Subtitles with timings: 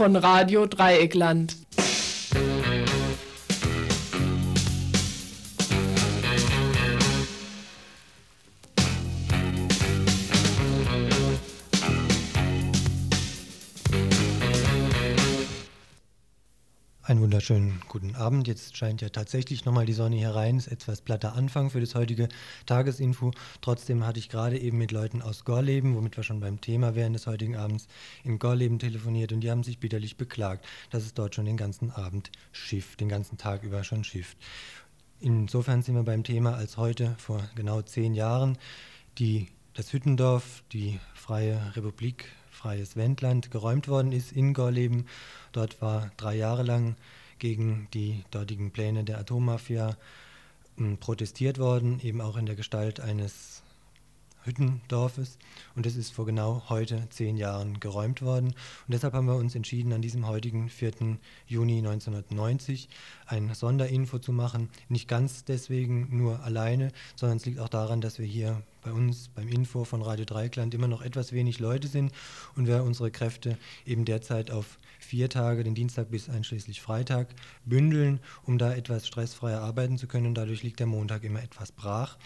[0.00, 1.56] von Radio Dreieckland.
[17.50, 18.46] Wunderschönen guten Abend.
[18.46, 20.56] Jetzt scheint ja tatsächlich nochmal die Sonne hier rein.
[20.56, 22.28] Ist etwas platter Anfang für das heutige
[22.64, 23.32] Tagesinfo.
[23.60, 27.12] Trotzdem hatte ich gerade eben mit Leuten aus Gorleben, womit wir schon beim Thema wären
[27.12, 27.88] des heutigen Abends,
[28.22, 31.90] in Gorleben telefoniert und die haben sich bitterlich beklagt, dass es dort schon den ganzen
[31.90, 34.36] Abend schifft, den ganzen Tag über schon schifft.
[35.18, 38.58] Insofern sind wir beim Thema, als heute vor genau zehn Jahren
[39.18, 45.06] die, das Hüttendorf, die Freie Republik Freies Wendland geräumt worden ist in Gorleben.
[45.50, 46.94] Dort war drei Jahre lang
[47.40, 49.96] gegen die dortigen Pläne der Atommafia
[50.76, 53.62] hm, protestiert worden, eben auch in der Gestalt eines
[54.44, 55.38] Hüttendorfes.
[55.74, 58.48] Und es ist vor genau heute zehn Jahren geräumt worden.
[58.48, 58.54] Und
[58.88, 61.18] deshalb haben wir uns entschieden, an diesem heutigen 4.
[61.46, 62.88] Juni 1990
[63.26, 64.70] ein Sonderinfo zu machen.
[64.88, 69.28] Nicht ganz deswegen nur alleine, sondern es liegt auch daran, dass wir hier bei uns
[69.28, 72.12] beim Info von Radio Dreikland immer noch etwas wenig Leute sind
[72.56, 77.28] und wir unsere Kräfte eben derzeit auf vier Tage, den Dienstag bis einschließlich Freitag,
[77.64, 80.26] bündeln, um da etwas stressfreier arbeiten zu können.
[80.26, 82.16] Und dadurch liegt der Montag immer etwas brach.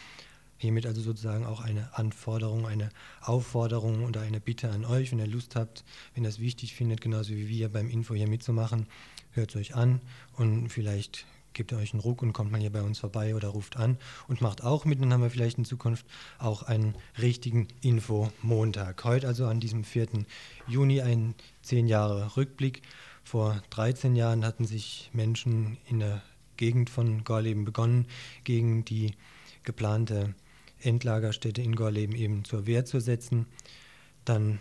[0.56, 5.26] Hiermit also sozusagen auch eine Anforderung, eine Aufforderung oder eine Bitte an euch, wenn ihr
[5.26, 8.86] Lust habt, wenn ihr es wichtig findet, genauso wie wir beim Info hier mitzumachen,
[9.32, 10.00] hört es euch an
[10.36, 13.76] und vielleicht gebt euch einen Ruck und kommt mal hier bei uns vorbei oder ruft
[13.76, 13.96] an
[14.28, 15.00] und macht auch mit.
[15.00, 16.04] Dann haben wir vielleicht in Zukunft
[16.38, 19.02] auch einen richtigen Info-Montag.
[19.04, 20.08] Heute also an diesem 4.
[20.66, 22.82] Juni ein zehn Jahre Rückblick.
[23.22, 26.22] Vor 13 Jahren hatten sich Menschen in der
[26.56, 28.06] Gegend von Gorleben begonnen,
[28.44, 29.14] gegen die
[29.62, 30.34] geplante
[30.80, 33.46] Endlagerstätte in Gorleben eben zur Wehr zu setzen.
[34.24, 34.60] Dann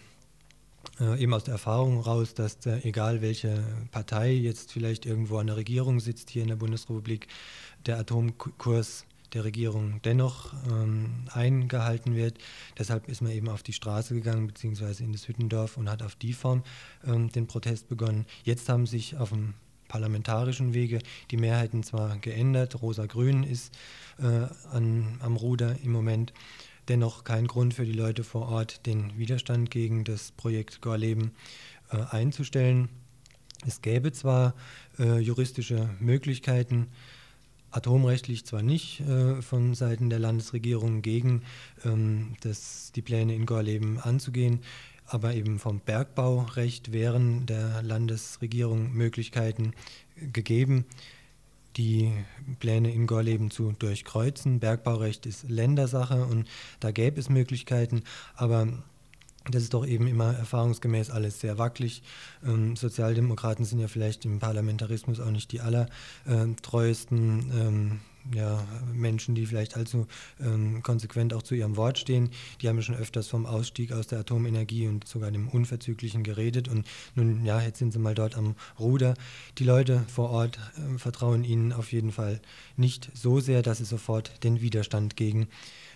[0.99, 5.47] äh, eben aus der Erfahrung raus, dass äh, egal welche Partei jetzt vielleicht irgendwo an
[5.47, 7.27] der Regierung sitzt hier in der Bundesrepublik,
[7.85, 12.37] der Atomkurs der Regierung dennoch ähm, eingehalten wird.
[12.77, 16.15] Deshalb ist man eben auf die Straße gegangen, beziehungsweise in das Hüttendorf und hat auf
[16.15, 16.63] die Form
[17.05, 18.25] ähm, den Protest begonnen.
[18.43, 19.55] Jetzt haben sich auf dem
[19.87, 20.99] parlamentarischen Wege
[21.31, 23.73] die Mehrheiten zwar geändert, Rosa-Grün ist
[24.19, 26.33] äh, an, am Ruder im Moment,
[26.87, 31.31] dennoch kein Grund für die Leute vor Ort, den Widerstand gegen das Projekt Gorleben
[31.91, 32.89] äh, einzustellen.
[33.65, 34.55] Es gäbe zwar
[34.99, 36.87] äh, juristische Möglichkeiten,
[37.71, 41.43] atomrechtlich zwar nicht äh, von Seiten der Landesregierung gegen
[41.85, 44.59] ähm, das, die Pläne in Gorleben anzugehen,
[45.05, 49.73] aber eben vom Bergbaurecht wären der Landesregierung Möglichkeiten
[50.15, 50.85] gegeben,
[51.77, 52.13] die
[52.59, 54.59] Pläne in Gorleben zu durchkreuzen.
[54.59, 56.47] Bergbaurecht ist Ländersache und
[56.79, 58.03] da gäbe es Möglichkeiten,
[58.35, 58.67] aber
[59.51, 62.01] das ist doch eben immer erfahrungsgemäß alles sehr wackelig.
[62.45, 67.99] Ähm, Sozialdemokraten sind ja vielleicht im Parlamentarismus auch nicht die allertreuesten ähm,
[68.33, 70.07] ja, Menschen, die vielleicht allzu
[70.39, 72.29] ähm, konsequent auch zu ihrem Wort stehen.
[72.61, 76.67] Die haben schon öfters vom Ausstieg aus der Atomenergie und sogar dem Unverzüglichen geredet.
[76.67, 79.15] Und nun, ja, jetzt sind sie mal dort am Ruder.
[79.57, 82.39] Die Leute vor Ort äh, vertrauen ihnen auf jeden Fall
[82.77, 85.47] nicht so sehr, dass sie sofort den Widerstand gegen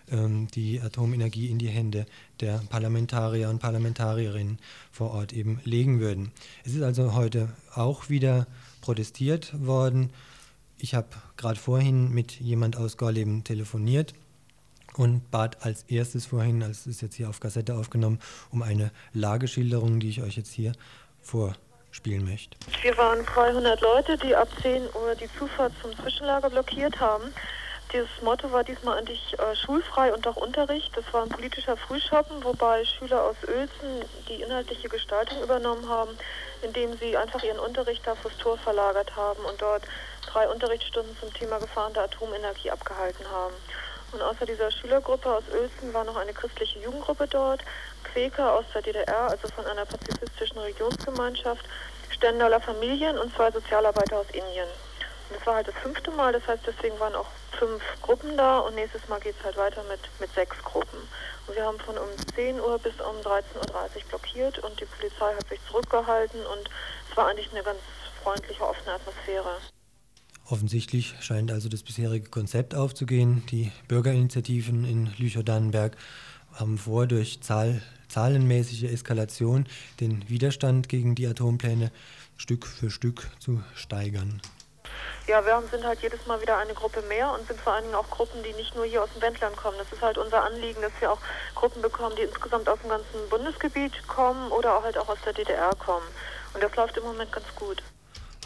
[0.10, 2.06] ähm, die Atomenergie in die Hände
[2.40, 4.58] der Parlamentarier und Parlamentarierinnen
[4.92, 6.32] vor Ort eben legen würden.
[6.64, 8.48] Es ist also heute auch wieder
[8.82, 10.12] protestiert worden
[10.80, 11.08] ich habe
[11.38, 14.14] gerade vorhin mit jemand aus Gorleben telefoniert
[14.96, 18.20] und bat als erstes vorhin, als ist jetzt hier auf Kassette aufgenommen,
[18.52, 20.74] um eine Lageschilderung, die ich euch jetzt hier
[21.22, 22.58] vorspielen möchte.
[22.82, 27.26] Wir waren 200 Leute, die ab 10 Uhr die Zufahrt zum Zwischenlager blockiert haben.
[27.94, 30.92] Das Motto war diesmal eigentlich äh, schulfrei und auch Unterricht.
[30.96, 36.12] Das war ein politischer Frühschoppen, wobei Schüler aus Uelzen die inhaltliche Gestaltung übernommen haben,
[36.64, 39.84] indem sie einfach ihren Unterricht da fürs Tor verlagert haben und dort
[40.28, 43.54] drei Unterrichtsstunden zum Thema Gefahren der Atomenergie abgehalten haben.
[44.12, 47.62] Und außer dieser Schülergruppe aus Uelzen war noch eine christliche Jugendgruppe dort,
[48.04, 51.66] Quäker aus der DDR, also von einer pazifistischen Religionsgemeinschaft,
[52.12, 54.70] Stendaler Familien und zwei Sozialarbeiter aus Indien.
[55.30, 57.28] Und das war halt das fünfte Mal, das heißt, deswegen waren auch
[57.60, 61.00] fünf Gruppen da und nächstes Mal geht es halt weiter mit, mit sechs Gruppen.
[61.48, 65.34] Und wir haben von um 10 Uhr bis um 13.30 Uhr blockiert und die Polizei
[65.34, 66.70] hat sich zurückgehalten und
[67.10, 67.80] es war eigentlich eine ganz
[68.24, 69.58] freundliche, offene Atmosphäre.
[70.50, 73.44] Offensichtlich scheint also das bisherige Konzept aufzugehen.
[73.52, 75.98] Die Bürgerinitiativen in Lüchow-Dannenberg
[76.54, 79.68] haben vor, durch Zahl, zahlenmäßige Eskalation
[80.00, 81.92] den Widerstand gegen die Atompläne
[82.38, 84.42] Stück für Stück zu steigern.
[85.28, 87.96] Ja, wir sind halt jedes Mal wieder eine Gruppe mehr und sind vor allen Dingen
[87.96, 89.78] auch Gruppen, die nicht nur hier aus dem Wendland kommen.
[89.78, 91.20] Das ist halt unser Anliegen, dass wir auch
[91.56, 95.34] Gruppen bekommen, die insgesamt aus dem ganzen Bundesgebiet kommen oder auch halt auch aus der
[95.34, 96.08] DDR kommen.
[96.54, 97.84] Und das läuft im Moment ganz gut.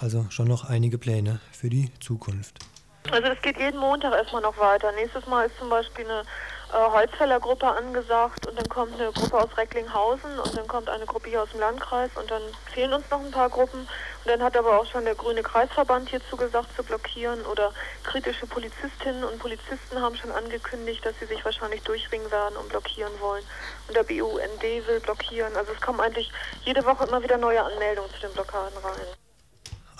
[0.01, 2.57] Also schon noch einige Pläne für die Zukunft.
[3.11, 4.91] Also es geht jeden Montag erstmal noch weiter.
[4.93, 6.21] Nächstes Mal ist zum Beispiel eine
[6.73, 11.29] äh, Holzfällergruppe angesagt und dann kommt eine Gruppe aus Recklinghausen und dann kommt eine Gruppe
[11.29, 12.41] hier aus dem Landkreis und dann
[12.73, 13.81] fehlen uns noch ein paar Gruppen.
[13.81, 17.71] Und dann hat aber auch schon der Grüne Kreisverband hier zugesagt zu blockieren oder
[18.03, 23.13] kritische Polizistinnen und Polizisten haben schon angekündigt, dass sie sich wahrscheinlich durchringen werden und blockieren
[23.19, 23.43] wollen.
[23.87, 25.55] Und der BUND will blockieren.
[25.55, 26.31] Also es kommen eigentlich
[26.63, 29.30] jede Woche immer wieder neue Anmeldungen zu den Blockaden rein.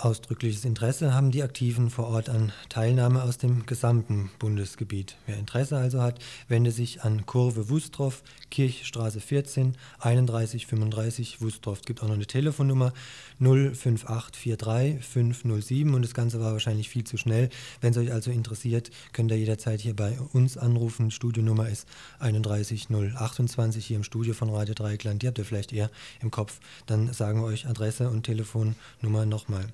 [0.02, 5.14] Ausdrückliches Interesse haben die Aktiven vor Ort an Teilnahme aus dem gesamten Bundesgebiet.
[5.26, 6.18] Wer Interesse also hat,
[6.48, 8.20] wende sich an Kurve Wustrow,
[8.50, 11.78] Kirchstraße 14, 3135 Wustrow.
[11.78, 12.92] Es gibt auch noch eine Telefonnummer
[13.38, 17.48] 05843 507 und das Ganze war wahrscheinlich viel zu schnell.
[17.80, 21.12] Wenn es euch also interessiert, könnt ihr jederzeit hier bei uns anrufen.
[21.12, 21.86] Studionummer ist
[22.18, 25.22] 31028 hier im Studio von Radio Dreieckland.
[25.22, 26.58] Die habt ihr vielleicht eher im Kopf.
[26.86, 29.68] Dann sagen wir euch Adresse und Telefonnummer nochmal.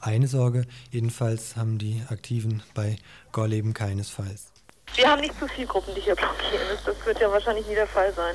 [0.00, 2.96] Eine Sorge jedenfalls haben die Aktiven bei
[3.32, 4.52] Gorleben keinesfalls.
[4.94, 6.66] Wir haben nicht zu viele Gruppen, die hier blockieren.
[6.84, 8.34] Das wird ja wahrscheinlich nie der Fall sein.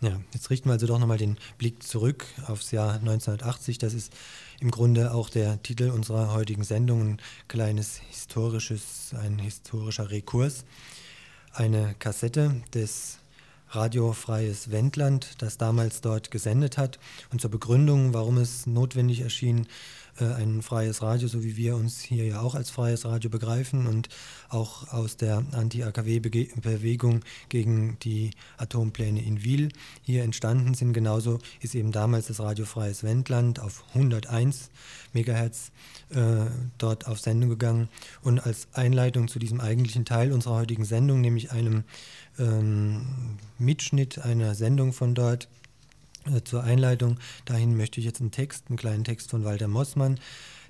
[0.00, 3.78] Ja, jetzt richten wir also doch nochmal den Blick zurück aufs Jahr 1980.
[3.78, 4.12] Das ist
[4.60, 10.64] im Grunde auch der Titel unserer heutigen Sendung, ein kleines historisches, ein historischer Rekurs.
[11.52, 13.18] Eine Kassette des
[13.70, 17.00] Radiofreies Wendland, das damals dort gesendet hat.
[17.30, 19.66] Und zur Begründung, warum es notwendig erschien,
[20.24, 24.08] ein freies Radio, so wie wir uns hier ja auch als freies Radio begreifen und
[24.48, 29.68] auch aus der Anti-AKW-Bewegung gegen die Atompläne in Wiel
[30.02, 30.92] hier entstanden sind.
[30.92, 34.70] Genauso ist eben damals das Radio Freies Wendland auf 101
[35.12, 35.70] Megahertz
[36.10, 36.46] äh,
[36.78, 37.88] dort auf Sendung gegangen.
[38.22, 41.84] Und als Einleitung zu diesem eigentlichen Teil unserer heutigen Sendung, nämlich einem
[42.38, 45.57] ähm, Mitschnitt einer Sendung von dort, äh,
[46.44, 50.18] zur Einleitung dahin möchte ich jetzt einen Text, einen kleinen Text von Walter Mossmann,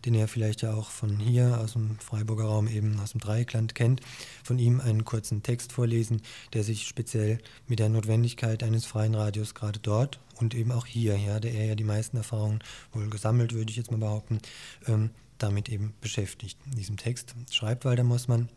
[0.04, 3.74] den ihr vielleicht ja auch von hier aus dem Freiburger Raum eben aus dem Dreieckland
[3.74, 4.00] kennt,
[4.44, 6.22] von ihm einen kurzen Text vorlesen,
[6.52, 11.14] der sich speziell mit der Notwendigkeit eines freien Radios gerade dort und eben auch hier,
[11.14, 12.60] hier hatte er ja die meisten Erfahrungen
[12.92, 14.38] wohl gesammelt, würde ich jetzt mal behaupten,
[14.86, 16.58] ähm, damit eben beschäftigt.
[16.66, 18.48] In diesem Text schreibt Walter Mossmann,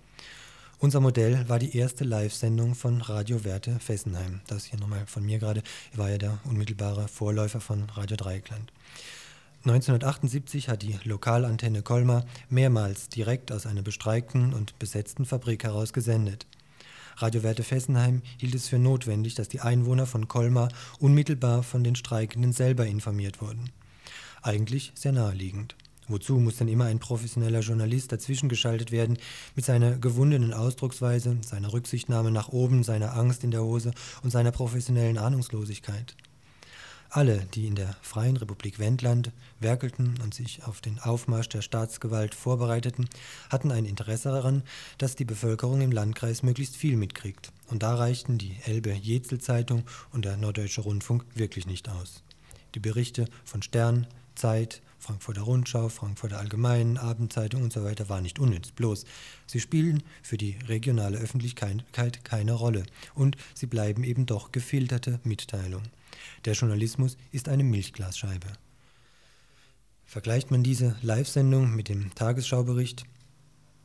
[0.82, 4.42] unser Modell war die erste Live-Sendung von Radio Werte Fessenheim.
[4.48, 5.62] Das hier nochmal von mir gerade,
[5.94, 8.74] war ja der unmittelbare Vorläufer von Radio Dreieckland.
[9.64, 16.48] 1978 hat die Lokalantenne Colmar mehrmals direkt aus einer bestreikten und besetzten Fabrik heraus gesendet.
[17.18, 21.96] Radio Werte Fessenheim hielt es für notwendig, dass die Einwohner von Colmar unmittelbar von den
[21.96, 23.70] Streikenden selber informiert wurden.
[24.42, 25.76] Eigentlich sehr naheliegend.
[26.12, 29.18] Wozu muss denn immer ein professioneller Journalist dazwischen geschaltet werden
[29.56, 34.52] mit seiner gewundenen Ausdrucksweise, seiner Rücksichtnahme nach oben, seiner Angst in der Hose und seiner
[34.52, 36.16] professionellen Ahnungslosigkeit?
[37.14, 42.34] Alle, die in der Freien Republik Wendland werkelten und sich auf den Aufmarsch der Staatsgewalt
[42.34, 43.10] vorbereiteten,
[43.50, 44.64] hatten ein Interesse daran,
[44.98, 47.52] dass die Bevölkerung im Landkreis möglichst viel mitkriegt.
[47.68, 52.24] Und da reichten die Elbe-Jetzel-Zeitung und der Norddeutsche Rundfunk wirklich nicht aus.
[52.76, 58.38] Die Berichte von Stern, Zeit, Frankfurter Rundschau, Frankfurter Allgemeinen, Abendzeitung und so weiter war nicht
[58.38, 58.72] unnütz.
[58.72, 59.06] Bloß,
[59.48, 61.84] sie spielen für die regionale Öffentlichkeit
[62.24, 62.84] keine Rolle
[63.16, 65.90] und sie bleiben eben doch gefilterte Mitteilungen.
[66.46, 68.48] Der Journalismus ist eine Milchglasscheibe.
[70.06, 73.04] Vergleicht man diese Live-Sendung mit dem Tagesschaubericht,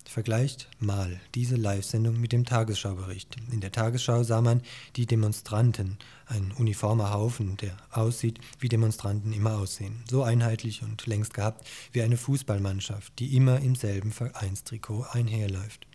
[0.09, 3.37] Vergleicht mal diese Live-Sendung mit dem Tagesschaubericht.
[3.51, 4.63] In der Tagesschau sah man
[4.95, 10.05] die Demonstranten, ein uniformer Haufen, der aussieht, wie Demonstranten immer aussehen.
[10.09, 15.87] So einheitlich und längst gehabt wie eine Fußballmannschaft, die immer im selben Vereinstrikot einherläuft.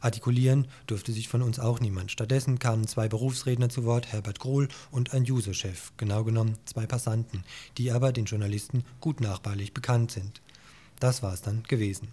[0.00, 2.10] Artikulieren durfte sich von uns auch niemand.
[2.10, 7.44] Stattdessen kamen zwei Berufsredner zu Wort, Herbert Grohl und ein Juso-Chef, genau genommen zwei Passanten,
[7.78, 10.40] die aber den Journalisten gut nachbarlich bekannt sind.
[10.98, 12.08] Das war es dann gewesen.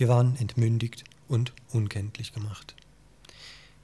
[0.00, 2.74] Wir waren entmündigt und unkenntlich gemacht.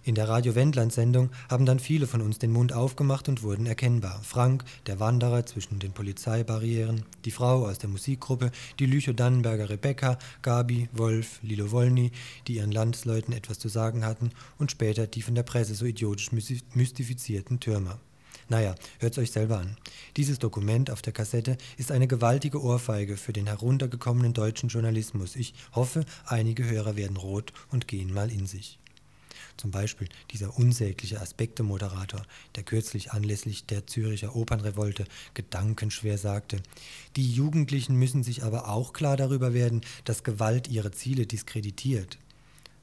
[0.03, 4.23] In der Radio Wendland-Sendung haben dann viele von uns den Mund aufgemacht und wurden erkennbar.
[4.23, 10.89] Frank, der Wanderer zwischen den Polizeibarrieren, die Frau aus der Musikgruppe, die Lüchow-Dannenberger Rebecca, Gabi,
[10.95, 12.13] Wolf, Lilo Wolny,
[12.47, 16.31] die ihren Landsleuten etwas zu sagen hatten und später die von der Presse so idiotisch
[16.33, 18.01] mystifizierten Türmer.
[18.49, 19.77] Naja, hört's euch selber an.
[20.17, 25.35] Dieses Dokument auf der Kassette ist eine gewaltige Ohrfeige für den heruntergekommenen deutschen Journalismus.
[25.35, 28.79] Ich hoffe, einige Hörer werden rot und gehen mal in sich.
[29.57, 32.23] Zum Beispiel dieser unsägliche Aspekte-Moderator,
[32.55, 36.63] der kürzlich anlässlich der Züricher Opernrevolte gedankenschwer sagte,
[37.17, 42.19] die Jugendlichen müssen sich aber auch klar darüber werden, dass Gewalt ihre Ziele diskreditiert.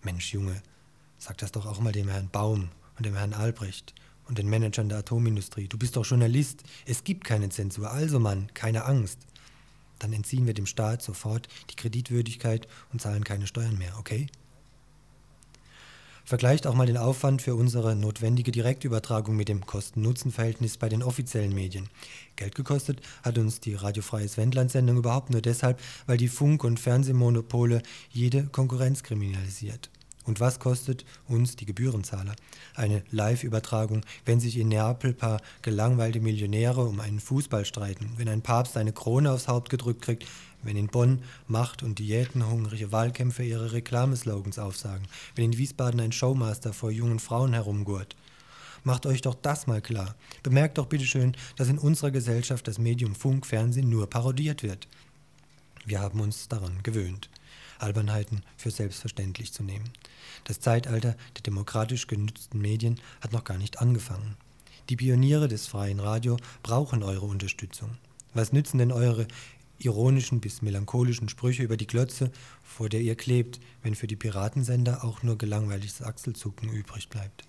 [0.01, 0.62] Mensch, Junge,
[1.20, 3.93] sag das doch auch mal dem Herrn Baum und dem Herrn Albrecht
[4.27, 5.68] und den Managern der Atomindustrie.
[5.68, 6.63] Du bist doch Journalist.
[6.86, 7.92] Es gibt keine Zensur.
[7.92, 9.20] Also Mann, keine Angst.
[10.00, 14.27] Dann entziehen wir dem Staat sofort die Kreditwürdigkeit und zahlen keine Steuern mehr, okay?
[16.25, 21.53] Vergleicht auch mal den Aufwand für unsere notwendige Direktübertragung mit dem Kosten-Nutzen-Verhältnis bei den offiziellen
[21.53, 21.89] Medien.
[22.38, 27.82] Geld gekostet hat uns die radiofreie Wendland-Sendung überhaupt nur deshalb, weil die Funk- und Fernsehmonopole
[28.10, 29.89] jede Konkurrenz kriminalisiert.
[30.25, 32.36] Und was kostet uns die Gebührenzahler?
[32.75, 38.42] Eine Live-Übertragung, wenn sich in Neapel paar gelangweilte Millionäre um einen Fußball streiten, wenn ein
[38.42, 40.25] Papst eine Krone aufs Haupt gedrückt kriegt,
[40.63, 46.74] wenn in Bonn Macht- und Diätenhungrige Wahlkämpfer ihre Reklameslogans aufsagen, wenn in Wiesbaden ein Showmaster
[46.74, 48.15] vor jungen Frauen herumgurt.
[48.86, 50.15] Macht euch doch das mal klar.
[50.42, 54.88] Bemerkt doch bitteschön, dass in unserer Gesellschaft das Medium Funk, Fernsehen nur parodiert wird.
[55.86, 57.30] Wir haben uns daran gewöhnt.
[57.80, 59.89] Albernheiten für selbstverständlich zu nehmen.
[60.44, 64.36] Das Zeitalter der demokratisch genützten Medien hat noch gar nicht angefangen.
[64.89, 67.92] Die Pioniere des freien Radio brauchen eure Unterstützung.
[68.34, 69.27] Was nützen denn eure
[69.80, 72.32] ironischen bis melancholischen Sprüche über die Glotze,
[72.63, 77.46] vor der ihr klebt, wenn für die Piratensender auch nur gelangweiliges Achselzucken übrig bleibt?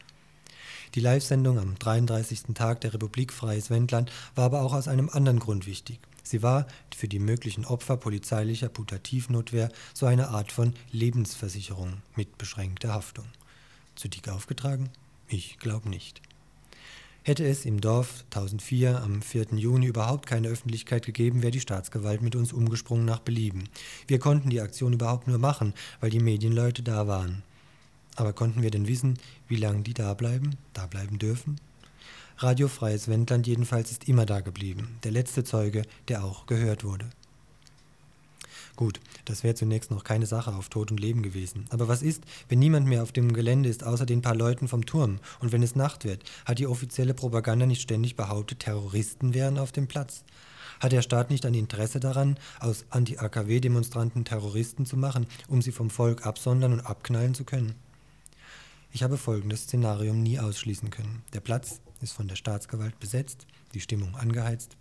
[0.95, 2.55] Die Live-Sendung am 33.
[2.55, 5.99] Tag der Republik Freies Wendland war aber auch aus einem anderen Grund wichtig.
[6.25, 6.67] Sie war
[6.97, 13.27] für die möglichen Opfer polizeilicher Putativnotwehr so eine Art von Lebensversicherung mit beschränkter Haftung.
[13.95, 14.91] Zu dick aufgetragen?
[15.29, 16.21] Ich glaube nicht.
[17.23, 19.55] Hätte es im Dorf 1004 am 4.
[19.55, 23.69] Juni überhaupt keine Öffentlichkeit gegeben, wäre die Staatsgewalt mit uns umgesprungen nach Belieben.
[24.07, 27.43] Wir konnten die Aktion überhaupt nur machen, weil die Medienleute da waren.
[28.17, 31.59] Aber konnten wir denn wissen, wie lange die da bleiben, da bleiben dürfen?
[32.39, 37.09] Radiofreies Wendland jedenfalls ist immer da geblieben, der letzte Zeuge, der auch gehört wurde.
[38.77, 41.67] Gut, das wäre zunächst noch keine Sache auf Tod und Leben gewesen.
[41.71, 44.85] Aber was ist, wenn niemand mehr auf dem Gelände ist, außer den paar Leuten vom
[44.85, 45.21] Turm?
[45.39, 49.71] Und wenn es Nacht wird, hat die offizielle Propaganda nicht ständig behauptet, Terroristen wären auf
[49.71, 50.25] dem Platz?
[50.81, 55.89] Hat der Staat nicht ein Interesse daran, aus Anti-AKW-Demonstranten Terroristen zu machen, um sie vom
[55.89, 57.77] Volk absondern und abknallen zu können?
[58.91, 61.23] Ich habe folgendes Szenarium nie ausschließen können.
[61.33, 64.77] Der Platz ist von der Staatsgewalt besetzt, die Stimmung angeheizt.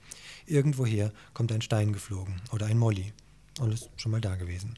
[0.46, 3.14] Irgendwoher kommt ein Stein geflogen oder ein Molly.
[3.60, 4.78] Alles schon mal da gewesen.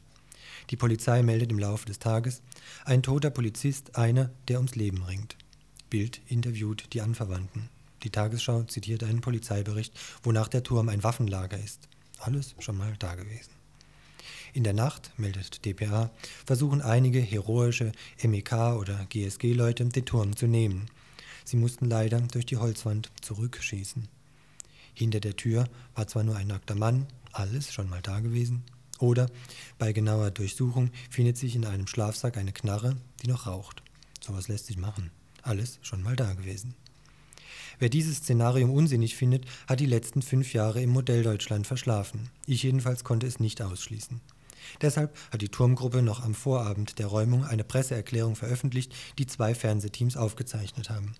[0.70, 2.42] Die Polizei meldet im Laufe des Tages,
[2.84, 5.36] ein toter Polizist, einer, der ums Leben ringt.
[5.90, 7.68] Bild interviewt die Anverwandten.
[8.02, 11.88] Die Tagesschau zitiert einen Polizeibericht, wonach der Turm ein Waffenlager ist.
[12.18, 13.50] Alles schon mal da gewesen.
[14.52, 16.10] In der Nacht, meldet dpa,
[16.46, 20.86] versuchen einige heroische MEK- oder GSG-Leute den Turm zu nehmen.
[21.46, 24.08] Sie mussten leider durch die Holzwand zurückschießen.
[24.94, 28.64] Hinter der Tür war zwar nur ein nackter Mann, alles schon mal da gewesen,
[28.98, 29.30] oder
[29.78, 33.82] bei genauer Durchsuchung findet sich in einem Schlafsack eine Knarre, die noch raucht.
[34.20, 35.12] Sowas lässt sich machen.
[35.42, 36.74] Alles schon mal da gewesen.
[37.78, 42.28] Wer dieses Szenarium unsinnig findet, hat die letzten fünf Jahre im Modell Deutschland verschlafen.
[42.46, 44.20] Ich jedenfalls konnte es nicht ausschließen.
[44.80, 50.16] Deshalb hat die Turmgruppe noch am Vorabend der Räumung eine Presseerklärung veröffentlicht, die zwei Fernsehteams
[50.16, 51.14] aufgezeichnet haben.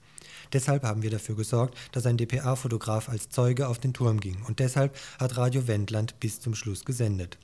[0.52, 4.42] Deshalb haben wir dafür gesorgt, dass ein dpa-Fotograf als Zeuge auf den Turm ging.
[4.46, 7.38] Und deshalb hat Radio Wendland bis zum Schluss gesendet.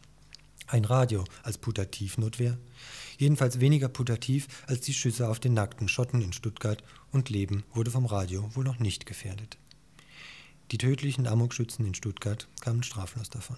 [0.67, 2.57] Ein Radio als Putativnotwehr?
[3.19, 7.91] Jedenfalls weniger putativ als die Schüsse auf den nackten Schotten in Stuttgart und Leben wurde
[7.91, 9.59] vom Radio wohl noch nicht gefährdet.
[10.71, 13.57] Die tödlichen Amokschützen in Stuttgart kamen straflos davon.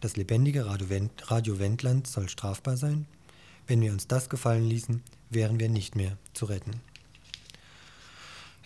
[0.00, 3.06] Das lebendige Radio Wendland soll strafbar sein?
[3.66, 6.82] Wenn wir uns das gefallen ließen, wären wir nicht mehr zu retten.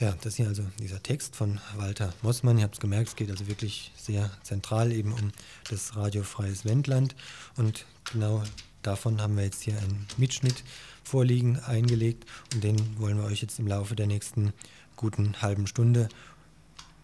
[0.00, 2.56] Ja, das hier also dieser Text von Walter Mossmann.
[2.56, 5.32] Ihr habt es gemerkt, es geht also wirklich sehr zentral eben um
[5.70, 7.16] das radiofreies Wendland.
[7.56, 8.44] Und genau
[8.82, 10.62] davon haben wir jetzt hier einen Mitschnitt
[11.02, 12.26] vorliegen, eingelegt.
[12.54, 14.52] Und den wollen wir euch jetzt im Laufe der nächsten
[14.94, 16.08] guten halben Stunde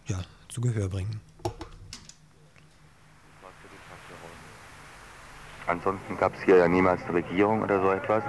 [0.07, 1.19] ja, zu Gehör bringen.
[5.67, 8.23] Ansonsten gab es hier ja niemals eine Regierung oder so etwas,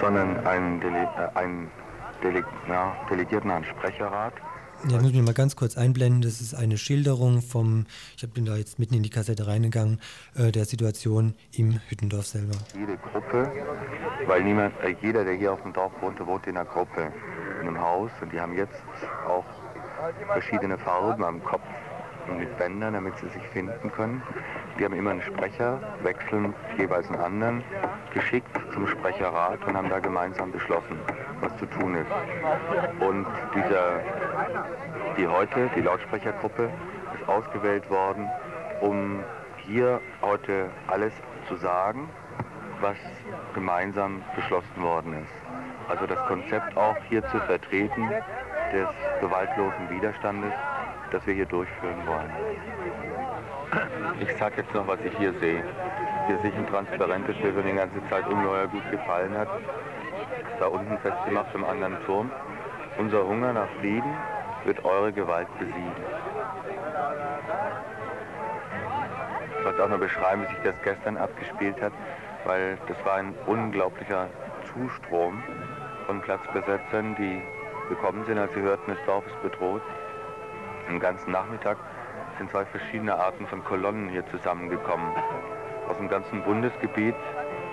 [0.00, 1.70] sondern einen, Dele äh, einen
[2.24, 4.32] Dele ja, Delegierten an Sprecherrat.
[4.88, 6.22] Ja, muss ich mal ganz kurz einblenden.
[6.22, 10.00] Das ist eine Schilderung vom, ich bin da jetzt mitten in die Kassette reingegangen,
[10.34, 12.54] äh, der Situation im Hüttendorf selber.
[12.74, 13.50] Jede Gruppe,
[14.26, 17.12] weil niemand, äh, jeder, der hier auf dem Dorf wohnte, wohnt in einer Gruppe,
[17.60, 18.82] in einem Haus und die haben jetzt
[19.26, 19.44] auch
[20.32, 21.62] verschiedene Farben am Kopf
[22.28, 24.22] und mit Bändern, damit sie sich finden können.
[24.78, 27.64] Die haben immer einen Sprecher, wechseln jeweils einen anderen,
[28.12, 30.98] geschickt zum Sprecherrat und haben da gemeinsam beschlossen,
[31.40, 32.10] was zu tun ist.
[33.00, 34.00] Und dieser,
[35.16, 36.70] die heute, die Lautsprechergruppe,
[37.14, 38.28] ist ausgewählt worden,
[38.80, 39.22] um
[39.58, 41.12] hier heute alles
[41.46, 42.08] zu sagen,
[42.80, 42.96] was
[43.54, 45.88] gemeinsam beschlossen worden ist.
[45.88, 48.10] Also das Konzept auch hier zu vertreten,
[48.72, 48.88] des
[49.20, 50.52] gewaltlosen Widerstandes,
[51.12, 52.32] das wir hier durchführen wollen.
[54.20, 55.62] Ich sage jetzt noch, was ich hier sehe.
[56.26, 59.48] Hier sehe ich ein transparentes Bild, das die ganze Zeit ungeheuer gut gefallen hat.
[60.58, 62.30] Da unten festgemacht im anderen Turm.
[62.98, 64.14] Unser Hunger nach Frieden
[64.64, 65.92] wird eure Gewalt besiegen.
[69.58, 71.92] Ich wollte auch noch beschreiben, wie sich das gestern abgespielt hat,
[72.44, 74.28] weil das war ein unglaublicher
[74.72, 75.42] Zustrom
[76.06, 77.42] von Platzbesetzern, die
[77.88, 79.82] gekommen sind, als sie hörten, das Dorf ist bedroht.
[80.88, 81.78] Am ganzen Nachmittag
[82.38, 85.12] sind zwei verschiedene Arten von Kolonnen hier zusammengekommen.
[85.88, 87.14] Aus dem ganzen Bundesgebiet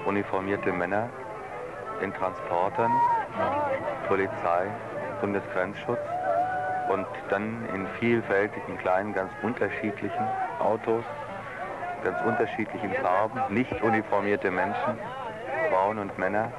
[0.06, 1.10] uniformierte Männer
[2.02, 2.92] in Transportern,
[4.08, 4.68] Polizei,
[5.22, 6.00] Bundesgrenzschutz
[6.90, 10.28] und dann in vielfältigen kleinen, ganz unterschiedlichen
[10.60, 11.04] Autos,
[12.04, 14.98] ganz unterschiedlichen Farben, nicht uniformierte Menschen,
[15.70, 16.52] Frauen und Männer,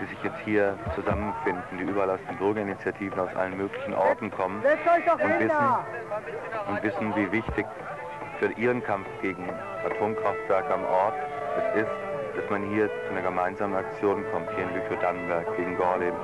[0.00, 4.56] die sich jetzt hier zusammenfinden, die überall aus den Bürgerinitiativen aus allen möglichen Orten kommen
[4.56, 5.74] und wissen,
[6.68, 7.66] und wissen, wie wichtig
[8.38, 9.48] für ihren Kampf gegen
[9.84, 11.14] Atomkraftwerke am Ort
[11.58, 11.90] es ist,
[12.36, 16.18] dass man hier zu einer gemeinsamen Aktion kommt, hier in Lüchow-Dannenberg gegen Gorleben.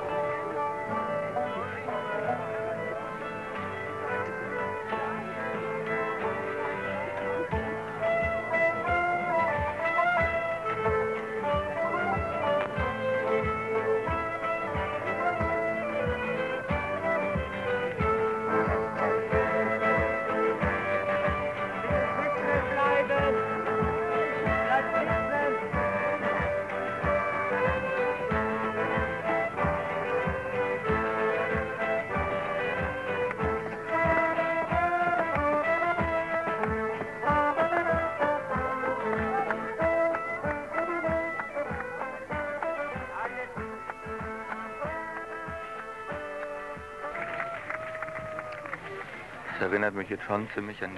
[49.77, 50.97] Erinnert mich jetzt schon ziemlich an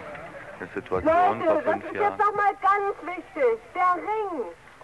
[0.57, 2.15] eine Situation Leute, vor das fünf ist Jahren.
[2.15, 3.59] jetzt doch mal ganz wichtig.
[3.75, 4.31] Der Ring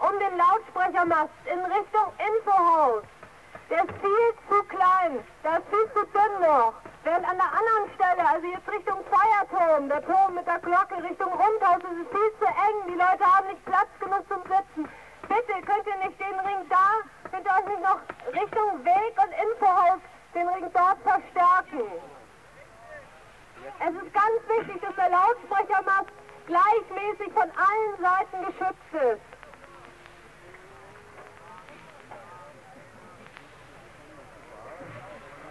[0.04, 3.04] um den Lautsprechermast in Richtung Infohaus,
[3.70, 6.74] der ist viel zu klein, der ist viel zu dünn noch.
[7.08, 11.32] Während an der anderen Stelle, also jetzt Richtung Feuerturm, der Turm mit der Glocke Richtung
[11.32, 12.78] Rundhaus, ist es viel zu eng.
[12.92, 14.92] Die Leute haben nicht Platz genug zum Sitzen.
[15.32, 17.00] Bitte, könnt ihr nicht den Ring da,
[17.32, 20.04] könnt ihr euch nicht noch Richtung Weg und Infohaus
[20.36, 21.88] den Ring dort verstärken?
[23.80, 26.10] Es ist ganz wichtig, dass der Lautsprechermast
[26.48, 29.22] gleichmäßig von allen Seiten geschützt ist.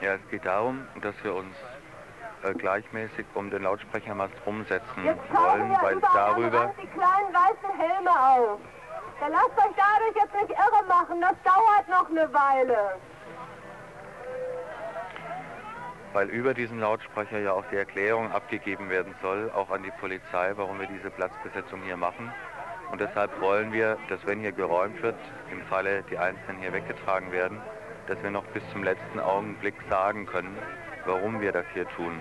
[0.00, 1.54] Ja, es geht darum, dass wir uns
[2.42, 8.60] äh, gleichmäßig um den Lautsprechermast rumsetzen wollen, ja weil darüber, die kleinen weißen Helme auf.
[9.20, 12.98] Dann lasst euch dadurch jetzt nicht irre machen, das dauert noch eine Weile.
[16.14, 20.52] Weil über diesen Lautsprecher ja auch die Erklärung abgegeben werden soll, auch an die Polizei,
[20.54, 22.32] warum wir diese Platzbesetzung hier machen.
[22.92, 25.16] Und deshalb wollen wir, dass wenn hier geräumt wird,
[25.50, 27.60] im Falle die Einzelnen hier weggetragen werden,
[28.06, 30.56] dass wir noch bis zum letzten Augenblick sagen können,
[31.04, 32.20] warum wir das hier tun.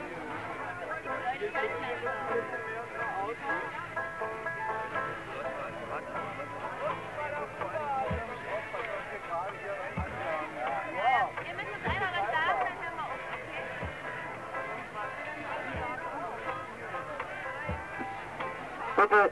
[19.03, 19.29] Bitte,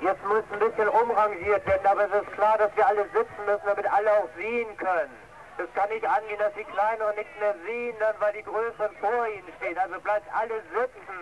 [0.00, 3.66] jetzt muss ein bisschen umrangiert werden, aber es ist klar, dass wir alle sitzen müssen,
[3.66, 5.14] damit alle auch sehen können.
[5.58, 9.28] Es kann nicht angehen, dass die Kleineren nichts mehr sehen, dann weil die Größeren vor
[9.28, 9.78] ihnen stehen.
[9.78, 11.20] Also bleibt alle sitzen.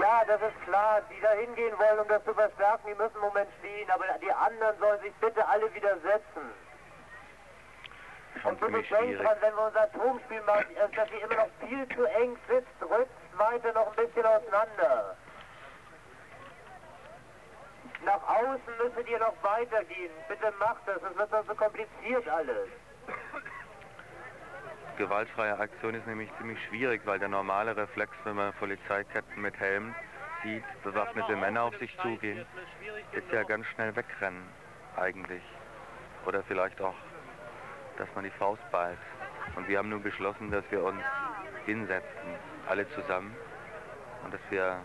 [0.00, 1.02] Ja, das ist klar.
[1.10, 3.90] Die da hingehen wollen, um das zu verstärken, die müssen im Moment stehen.
[3.90, 6.48] Aber die anderen sollen sich bitte alle wieder setzen.
[8.44, 12.04] Und bitte denkt dran, wenn wir unser Atomspiel machen, dass ihr immer noch viel zu
[12.06, 12.80] eng sitzt.
[12.80, 15.16] Rückt weiter noch ein bisschen auseinander.
[18.04, 20.12] Nach außen müsstet ihr noch weitergehen.
[20.28, 22.68] Bitte macht das, es wird sonst so kompliziert alles.
[24.96, 29.94] Gewaltfreie Aktion ist nämlich ziemlich schwierig, weil der normale Reflex, wenn man Polizeiketten mit Helm
[30.42, 32.44] sieht, bewaffnete Männer auf sich zugehen,
[33.12, 34.48] ist ja ganz schnell wegrennen
[34.96, 35.42] eigentlich.
[36.26, 36.94] Oder vielleicht auch,
[37.96, 38.98] dass man die Faust ballt.
[39.56, 41.00] Und wir haben nun beschlossen, dass wir uns
[41.64, 42.34] hinsetzen,
[42.68, 43.36] alle zusammen,
[44.24, 44.78] und dass wir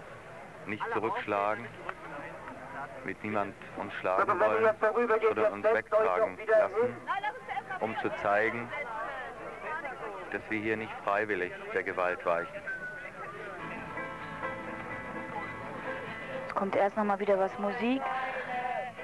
[0.68, 1.68] nicht zurückschlagen,
[3.06, 6.96] mit niemand uns schlagen wollen, jetzt uns wegtragen lassen
[7.84, 8.70] um zu zeigen,
[10.32, 12.62] dass wir hier nicht freiwillig der Gewalt weichen.
[16.42, 18.02] Jetzt kommt erst noch mal wieder was Musik.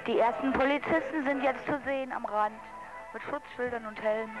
[0.06, 2.60] Die ersten Polizisten sind jetzt zu sehen am Rand
[3.12, 4.36] mit Schutzschildern und Helmen.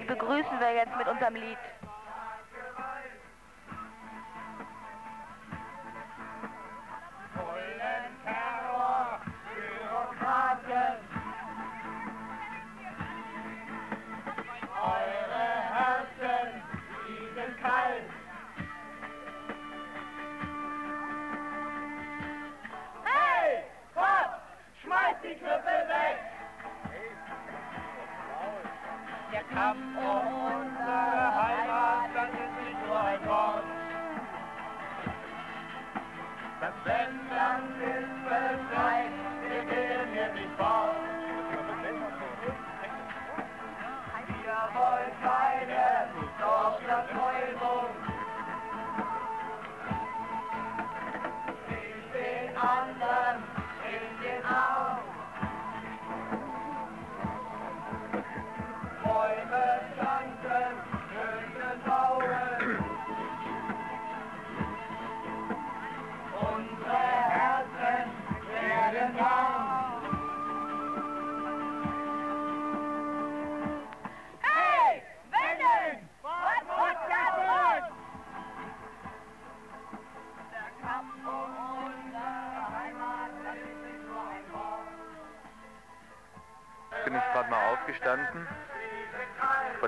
[0.00, 1.58] Die begrüßen wir jetzt mit unserem Lied.
[29.54, 30.71] Bin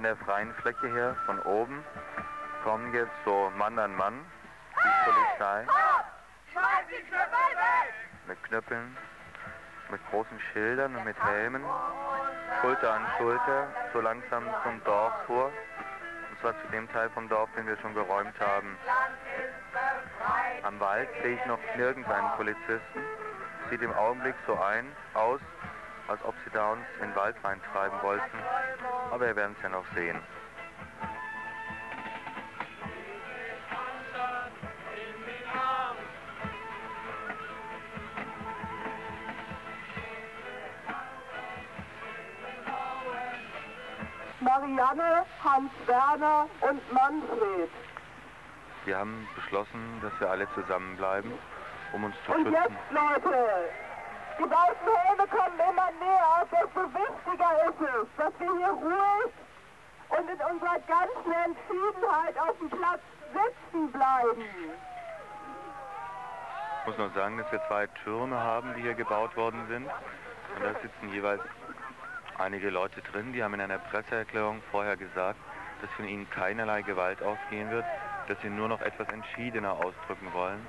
[0.04, 1.82] der freien Fläche her, von oben,
[2.62, 4.24] kommen jetzt so Mann an Mann,
[4.76, 5.66] die Polizei.
[8.26, 8.96] Mit Knüppeln,
[9.90, 11.64] mit großen Schildern und mit Helmen,
[12.60, 15.46] Schulter an Schulter, so langsam zum Dorf vor.
[16.30, 18.76] Und zwar zu dem Teil vom Dorf, den wir schon geräumt haben.
[20.62, 23.00] Am Wald sehe ich noch nirgends einen Polizisten.
[23.70, 25.40] Sieht im Augenblick so ein aus,
[26.08, 28.38] als ob sie da uns in den Wald reintreiben wollten.
[29.10, 30.20] Aber wir werden es ja noch sehen.
[44.40, 47.70] Marianne, Hans Werner und Manfred.
[48.84, 51.32] Wir haben beschlossen, dass wir alle zusammenbleiben,
[51.92, 52.52] um uns zu Und schützen.
[52.52, 53.36] jetzt, Leute,
[54.38, 59.32] die weißen Helme kommen immer näher, desto wichtiger ist es, dass wir hier ruhig
[60.08, 63.00] und in unserer ganzen Entschiedenheit auf dem Platz
[63.32, 64.44] sitzen bleiben.
[66.80, 69.86] Ich muss noch sagen, dass wir zwei Türme haben, die hier gebaut worden sind.
[69.86, 71.40] Und da sitzen jeweils
[72.38, 75.38] einige Leute drin, die haben in einer Presseerklärung vorher gesagt,
[75.80, 77.84] dass von ihnen keinerlei Gewalt ausgehen wird,
[78.28, 80.66] dass sie nur noch etwas entschiedener ausdrücken wollen,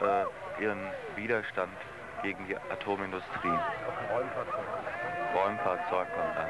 [0.00, 0.80] äh, ihren
[1.16, 1.72] Widerstand
[2.22, 3.58] gegen die Atomindustrie.
[5.34, 6.48] Räumfahrzeug kommt dann.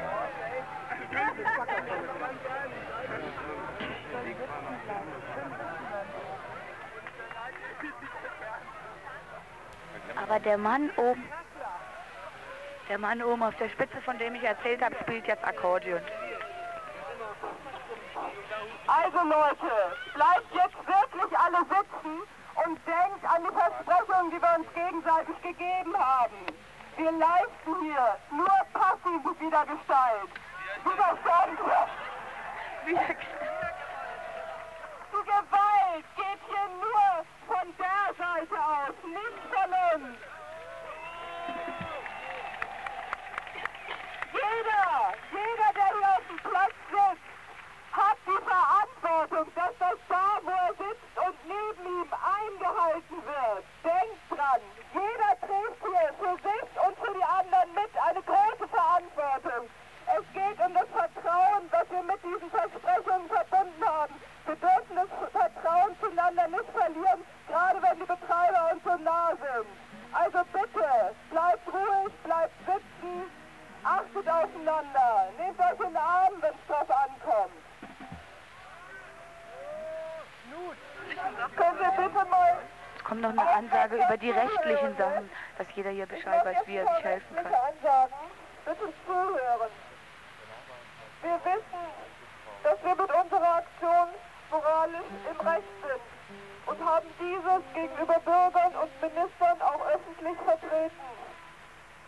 [10.15, 11.23] Aber der Mann oben,
[12.87, 16.01] der Mann oben auf der Spitze, von dem ich erzählt habe, spielt jetzt Akkordeon.
[18.87, 19.71] Also Leute,
[20.13, 25.95] bleibt jetzt wirklich alle sitzen und denkt an die Versprechungen, die wir uns gegenseitig gegeben
[25.97, 26.45] haben.
[26.97, 30.31] Wir leisten hier nur passive Widergestalt.
[30.83, 31.59] Widerstand.
[32.85, 32.95] Die
[35.25, 37.07] Gewalt geht hier nur
[37.47, 40.17] von der Seite aus, nicht von uns.
[44.33, 47.28] Jeder, jeder, der hier auf dem Platz sitzt,
[47.91, 53.63] hat die Verantwortung, dass das da, wo er sitzt und neben ihm eingehalten wird.
[53.83, 54.61] Denkt dran,
[54.93, 59.69] jeder trägt hier für sich und für die anderen mit eine große Verantwortung.
[60.09, 64.13] Es geht um das Vertrauen, das wir mit diesen Versprechungen verbunden haben.
[64.45, 69.69] Wir dürfen das Vertrauen zueinander nicht verlieren, gerade wenn die Betreiber uns so nah sind.
[70.11, 73.29] Also bitte, bleibt ruhig, bleibt sitzen,
[73.83, 77.68] achtet aufeinander, nehmt euch in den Arm, wenn es drauf ankommt.
[81.55, 82.57] Können wir bitte mal
[82.97, 86.77] Es kommt noch eine Ansage über die rechtlichen Sachen, dass jeder hier Bescheid weiß, wie
[86.77, 87.45] er sich helfen kann.
[87.45, 88.15] Ansagen.
[88.65, 89.71] Bitte zuhören.
[91.21, 91.83] Wir wissen,
[92.63, 94.07] dass wir mit unserer Aktion
[94.51, 96.01] moralisch im Recht sind
[96.65, 101.09] und haben dieses gegenüber Bürgern und Ministern auch öffentlich vertreten.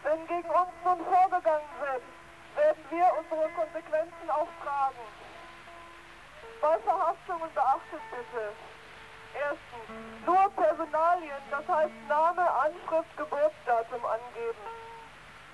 [0.03, 2.03] Wenn gegen uns nun vorgegangen wird,
[2.55, 5.20] werden wir unsere Konsequenzen auch tragen.
[6.62, 8.54] Bei Verhaftungen beachtet bitte.
[9.34, 14.62] Erstens, nur Personalien, das heißt Name, Anschrift, Geburtsdatum angeben.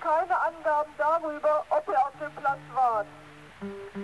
[0.02, 3.06] Keine Angaben darüber, ob ihr auf dem Platz wart.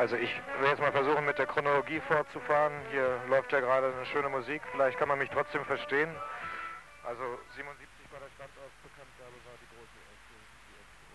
[0.09, 2.73] Also ich will jetzt mal versuchen, mit der Chronologie fortzufahren.
[2.89, 4.59] Hier läuft ja gerade eine schöne Musik.
[4.71, 6.09] Vielleicht kann man mich trotzdem verstehen.
[7.05, 7.21] Also
[7.53, 7.77] 77
[8.09, 10.33] war der Standortbekanntgabe, war die große erste.
[10.65, 11.05] Die erste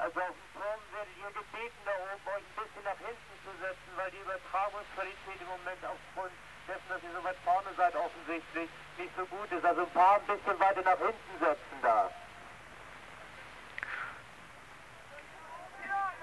[0.00, 0.16] also.
[0.16, 4.10] also Strom werdet ihr gebeten, da oben euch ein bisschen nach hinten zu setzen, weil
[4.16, 6.32] die Übertragungsqualität im Moment aufgrund
[6.72, 9.60] dessen, dass ihr so weit vorne seid, offensichtlich nicht so gut ist.
[9.60, 12.08] Also ein paar ein bisschen weiter nach hinten setzen da.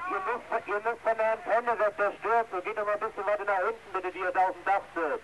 [0.09, 2.47] Ihr müsst, ihr müsst von der Antenne weg, der stört.
[2.51, 4.65] So geht doch mal ein bisschen weiter nach hinten, bitte, die ihr da auf dem
[4.65, 5.23] Dach sitzt.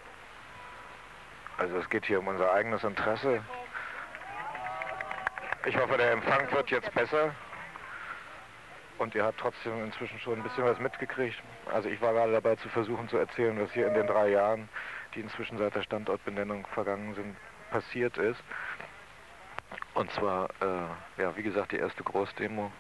[1.58, 3.44] Also es geht hier um unser eigenes Interesse.
[5.68, 7.36] Ich hoffe, der Empfang wird jetzt besser.
[8.98, 11.40] Und ihr habt trotzdem inzwischen schon ein bisschen was mitgekriegt.
[11.72, 14.68] Also ich war gerade dabei zu versuchen zu erzählen, was hier in den drei Jahren,
[15.14, 17.36] die inzwischen seit der Standortbenennung vergangen sind,
[17.70, 18.42] passiert ist.
[19.94, 22.72] Und zwar, äh, ja, wie gesagt, die erste Großdemo,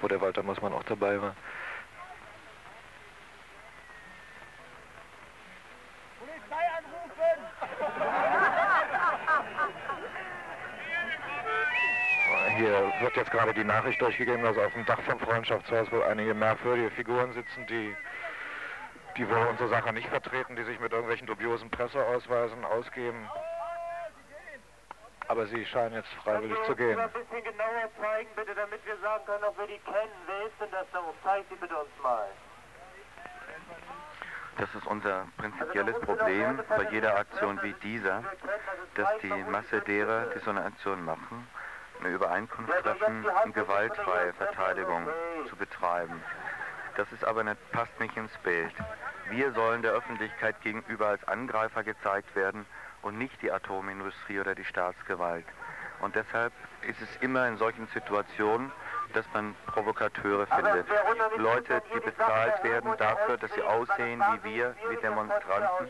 [0.00, 1.34] wo der Walter Mossmann auch dabei war.
[6.20, 7.44] Polizei anrufen!
[13.14, 16.90] Wird jetzt gerade die Nachricht durchgegeben, dass auf dem Dach vom Freundschaftshaus wohl einige merkwürdige
[16.90, 17.96] Figuren sitzen, die,
[19.16, 23.28] die wohl unsere Sache nicht vertreten, die sich mit irgendwelchen dubiosen Presseausweisen ausgeben.
[25.28, 26.98] Aber Sie scheinen jetzt freiwillig zu gehen.
[26.98, 30.12] ein bisschen genauer zeigen, bitte, damit wir sagen können, ob wir die kennen.
[30.26, 31.18] Wer ist denn das da oben?
[31.22, 32.26] Zeig sie bitte uns mal.
[34.58, 38.24] Das ist unser prinzipielles Problem bei jeder Aktion wie dieser,
[38.96, 41.46] dass die Masse derer, die so eine Aktion machen,
[42.04, 45.08] eine Übereinkunft treffen, gewaltfreie Verteidigung
[45.48, 46.22] zu betreiben.
[46.96, 48.72] Das ist aber nicht, passt nicht ins Bild.
[49.30, 52.66] Wir sollen der Öffentlichkeit gegenüber als Angreifer gezeigt werden
[53.02, 55.46] und nicht die Atomindustrie oder die Staatsgewalt.
[56.00, 56.52] Und deshalb
[56.86, 58.70] ist es immer in solchen Situationen,
[59.14, 60.86] dass man Provokateure findet.
[61.36, 65.88] Leute, die bezahlt werden dafür, dass sie aussehen wie wir, wie Demonstranten,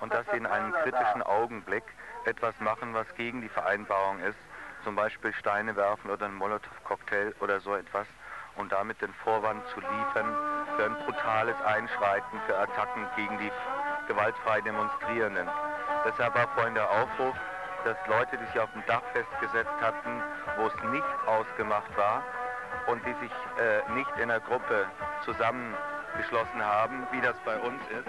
[0.00, 1.84] und dass sie in einem kritischen Augenblick
[2.24, 4.36] etwas machen, was gegen die Vereinbarung ist,
[4.86, 8.06] zum Beispiel Steine werfen oder einen Molotow-Cocktail oder so etwas,
[8.54, 10.36] und damit den Vorwand zu liefern
[10.76, 13.50] für ein brutales Einschreiten, für Attacken gegen die
[14.06, 15.48] gewaltfrei Demonstrierenden.
[16.06, 17.34] Deshalb war vorhin der Aufruf,
[17.84, 20.22] dass Leute, die sich auf dem Dach festgesetzt hatten,
[20.56, 22.22] wo es nicht ausgemacht war
[22.86, 24.86] und die sich äh, nicht in einer Gruppe
[25.24, 28.08] zusammengeschlossen haben, wie das bei uns ist,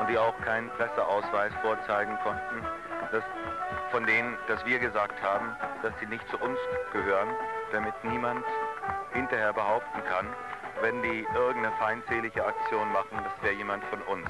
[0.00, 2.66] und die auch keinen Presseausweis vorzeigen konnten,
[3.12, 3.24] dass
[3.90, 6.58] von denen, dass wir gesagt haben, dass sie nicht zu uns
[6.92, 7.28] gehören,
[7.72, 8.44] damit niemand
[9.12, 10.26] hinterher behaupten kann,
[10.80, 14.28] wenn die irgendeine feindselige Aktion machen, das wäre jemand von uns.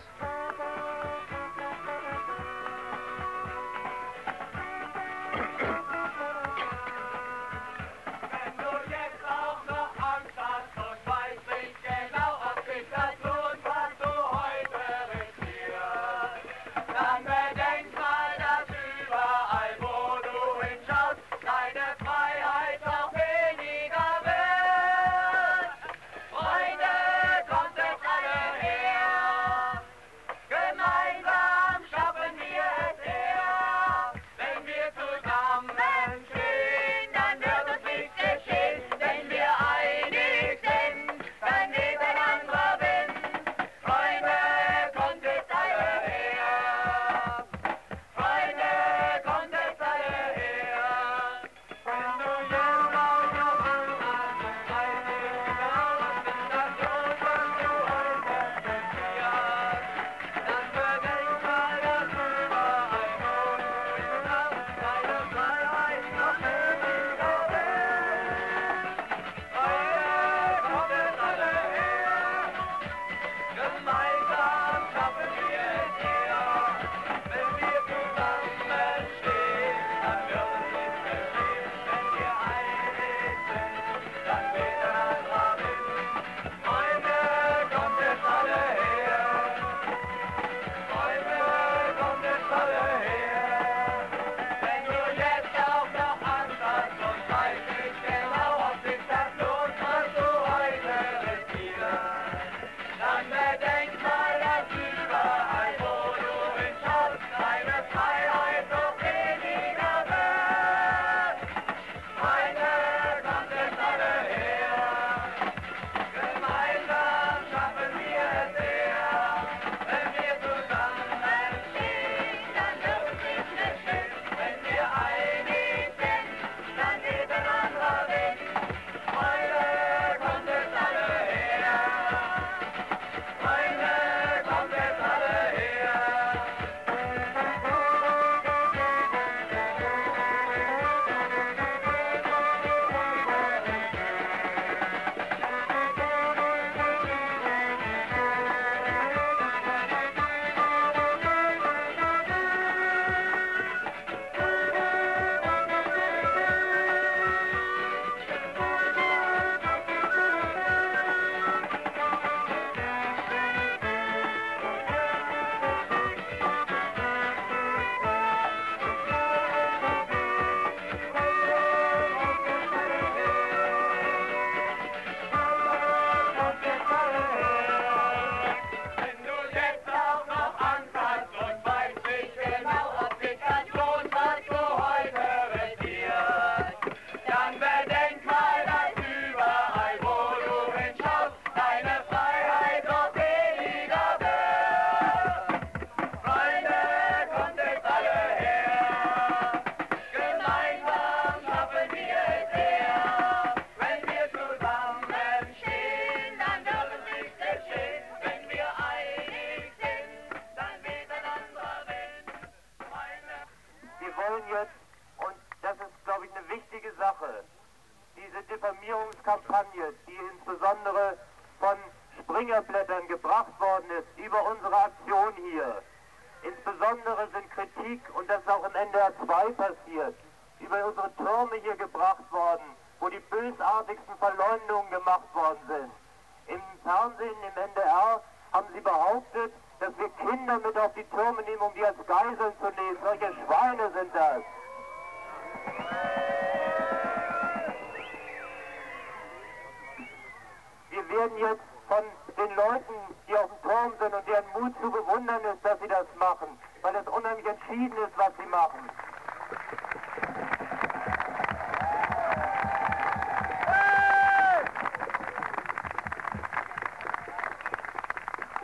[258.29, 258.91] Was sie machen.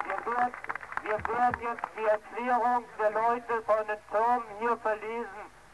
[0.05, 0.53] Wir, wird,
[1.03, 5.29] wir werden jetzt die Erklärung der Leute von den Türmen hier verlesen,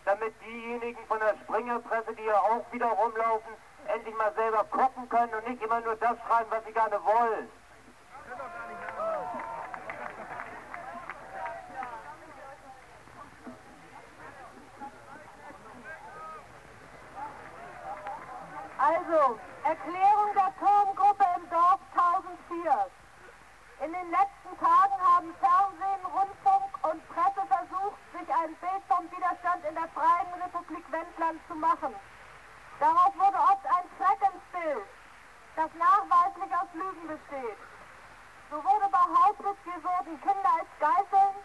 [0.05, 3.55] damit diejenigen von der Springerpresse, die hier auch wieder rumlaufen,
[3.88, 7.49] endlich mal selber gucken können und nicht immer nur das schreiben, was sie gerne wollen.
[18.80, 22.91] Also, Erklärung der Turmgruppe im Dorf 1004.
[23.84, 29.64] In den letzten Tagen haben Fernsehen, Rundfunk und Presse versucht, sich ein Bild vom Widerstand
[29.68, 31.95] in der Freien Republik Wendland zu machen.
[32.80, 34.88] Darauf wurde oft ein Schreckensbild,
[35.57, 37.61] das nachweislich aus Lügen besteht.
[38.51, 41.36] So wurde behauptet, wir würden Kinder als Geiseln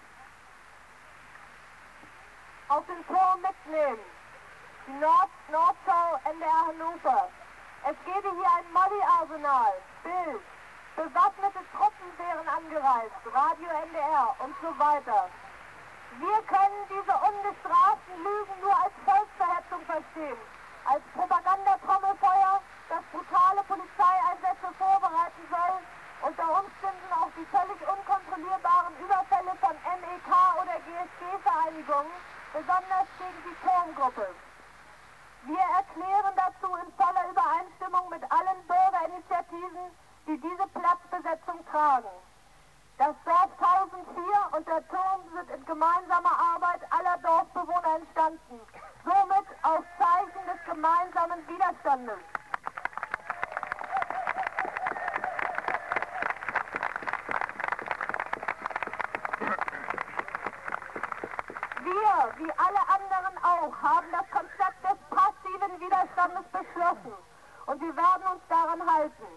[2.69, 3.99] auf den Turm mitnehmen.
[4.87, 7.29] Die Nord Nordschau NDR Hannover.
[7.85, 9.73] Es gebe hier ein Molly-Arsenal.
[10.01, 10.41] Bild.
[10.95, 13.21] Bewaffnete Truppen wären angereist.
[13.29, 15.29] Radio NDR und so weiter.
[16.17, 20.41] Wir können diese ungestraften Lügen nur als Volksverhetzung verstehen.
[20.85, 25.77] Als Propagandatrommelfeuer, das brutale Polizeieinsätze vorbereiten soll,
[26.25, 30.29] unter Umständen auch die völlig unkontrollierbaren Überfälle von MEK
[30.61, 32.17] oder GSG-Vereinigungen,
[32.53, 34.29] besonders gegen die Turmgruppe.
[35.45, 39.93] Wir erklären dazu in voller Übereinstimmung mit allen Bürgerinitiativen,
[40.25, 42.09] die diese Platzbesetzung tragen.
[42.97, 48.59] Das Dorf 1004 und der Turm sind in gemeinsamer Arbeit aller Dorfbewohner entstanden,
[49.03, 52.17] somit auf Zeichen des gemeinsamen Widerstandes.
[61.83, 67.13] Wir, wie alle anderen auch, haben das Konzept des passiven Widerstandes beschlossen
[67.65, 69.27] und wir werden uns daran halten.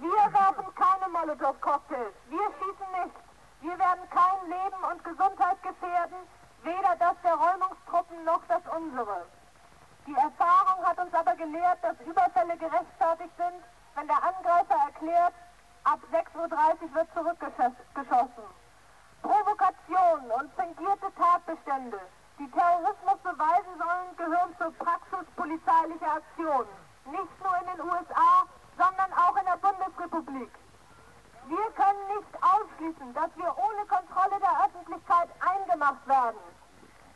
[0.00, 3.16] Wir werfen keine Molotow-Cocktails, wir schießen nicht.
[3.60, 6.18] Wir werden kein Leben und Gesundheit gefährden,
[6.62, 9.26] weder das der Räumungstruppen noch das unsere.
[10.06, 13.64] Die Erfahrung hat uns aber gelehrt, dass Überfälle gerechtfertigt sind,
[13.96, 15.34] wenn der Angreifer erklärt,
[15.84, 18.46] ab 6.30 Uhr wird zurückgeschossen.
[19.22, 22.00] Provokationen und fingierte Tatbestände,
[22.38, 26.70] die Terrorismus beweisen sollen, gehören zur Praxis polizeilicher Aktionen.
[27.06, 30.50] Nicht nur in den USA, sondern auch in der Bundesrepublik.
[31.48, 36.38] Wir können nicht ausschließen, dass wir ohne Kontrolle der Öffentlichkeit eingemacht werden.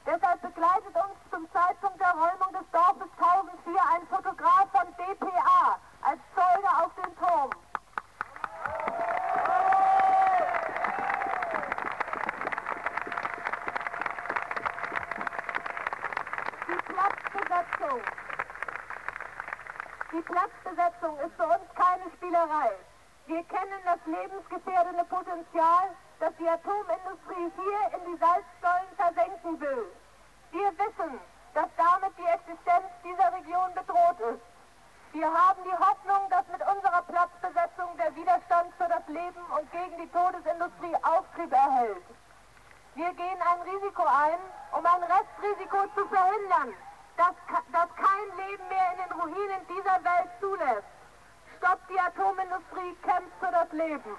[0.06, 6.20] Deshalb begleitet uns zum Zeitpunkt der Räumung des Dorfes 1004 ein Fotograf von DPA als
[6.34, 7.50] Zeuge auf den Turm.
[16.66, 18.00] Die Platzbesetzung.
[20.12, 22.72] Die Platzbesetzung ist für uns keine Spielerei.
[23.26, 25.88] Wir kennen das lebensgefährdende Potenzial,
[26.20, 29.86] das die Atomindustrie hier in die Salzsäulen versenken will.
[30.50, 31.18] Wir wissen,
[31.54, 34.44] dass damit die Existenz dieser Region bedroht ist.
[35.12, 39.96] Wir haben die Hoffnung, dass mit unserer Platzbesetzung der Widerstand für das Leben und gegen
[39.96, 42.04] die Todesindustrie Auftrieb erhält.
[42.94, 44.40] Wir gehen ein Risiko ein,
[44.72, 46.76] um ein Restrisiko zu verhindern,
[47.16, 47.34] das,
[47.72, 50.88] das kein Leben mehr in den Ruinen dieser Welt zulässt.
[51.58, 54.16] Stoppt die Atomindustrie, kämpft für das Leben.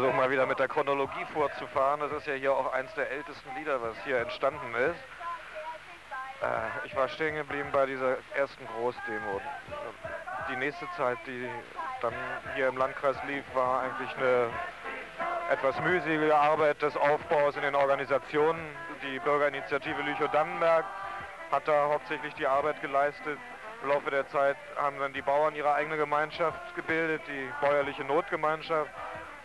[0.00, 2.00] Versuche mal wieder mit der Chronologie fortzufahren.
[2.00, 4.98] Das ist ja hier auch eins der ältesten Lieder, was hier entstanden ist.
[6.40, 9.42] Äh, ich war stehen geblieben bei dieser ersten Großdemo.
[10.50, 11.46] Die nächste Zeit, die
[12.00, 12.14] dann
[12.54, 14.48] hier im Landkreis lief, war eigentlich eine
[15.50, 18.74] etwas mühselige Arbeit des Aufbaus in den Organisationen.
[19.02, 20.86] Die Bürgerinitiative Lüchow-Dannenberg
[21.52, 23.38] hat da hauptsächlich die Arbeit geleistet.
[23.82, 28.90] Im Laufe der Zeit haben dann die Bauern ihre eigene Gemeinschaft gebildet, die bäuerliche Notgemeinschaft.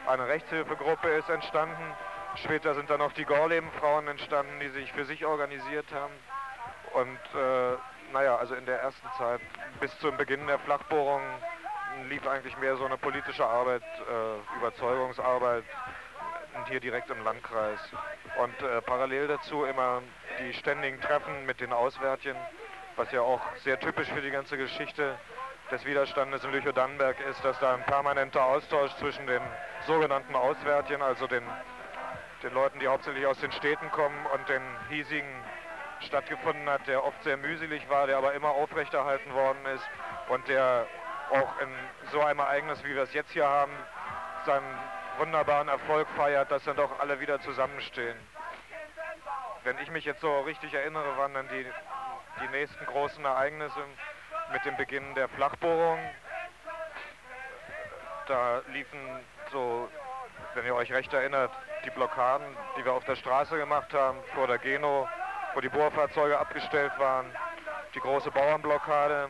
[0.08, 1.94] Eine Rechtshilfegruppe ist entstanden.
[2.36, 6.14] Später sind dann auch die Gorleben-Frauen entstanden, die sich für sich organisiert haben.
[6.94, 7.78] Und äh,
[8.14, 9.42] naja, also in der ersten Zeit
[9.80, 11.22] bis zum Beginn der Flachbohrung
[12.10, 15.64] lief eigentlich mehr so eine politische Arbeit, äh, Überzeugungsarbeit
[16.70, 17.80] hier direkt im Landkreis.
[18.42, 20.02] Und äh, parallel dazu immer
[20.40, 22.36] die ständigen Treffen mit den Auswärtien,
[22.96, 25.18] was ja auch sehr typisch für die ganze Geschichte
[25.72, 29.42] des Widerstandes in Lüchow-Dannenberg ist, dass da ein permanenter Austausch zwischen den
[29.88, 31.44] sogenannten Auswärtien, also den,
[32.44, 35.28] den Leuten, die hauptsächlich aus den Städten kommen und den hiesigen
[36.02, 39.90] stattgefunden hat, der oft sehr mühselig war, der aber immer aufrechterhalten worden ist
[40.30, 40.88] und der
[41.32, 41.70] auch in
[42.12, 43.72] so einem Ereignis, wie wir es jetzt hier haben,
[44.46, 44.78] seinen
[45.18, 48.18] wunderbaren Erfolg feiert, dass dann doch alle wieder zusammenstehen.
[49.64, 51.66] Wenn ich mich jetzt so richtig erinnere, waren dann die,
[52.42, 53.80] die nächsten großen Ereignisse
[54.52, 56.00] mit dem Beginn der Flachbohrung.
[58.28, 59.00] Da liefen
[59.52, 59.90] so,
[60.54, 61.52] wenn ihr euch recht erinnert,
[61.84, 65.08] die Blockaden, die wir auf der Straße gemacht haben, vor der Geno,
[65.54, 67.28] wo die Bohrfahrzeuge abgestellt waren,
[67.94, 69.30] die große Bauernblockade,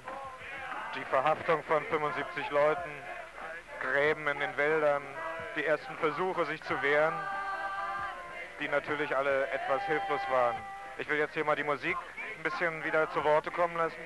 [0.96, 2.90] die Verhaftung von 75 Leuten,
[3.82, 5.04] Gräben in den Wäldern,
[5.56, 7.14] die ersten Versuche, sich zu wehren,
[8.60, 10.56] die natürlich alle etwas hilflos waren.
[10.98, 11.98] Ich will jetzt hier mal die Musik
[12.38, 14.00] ein bisschen wieder zu Worte kommen lassen.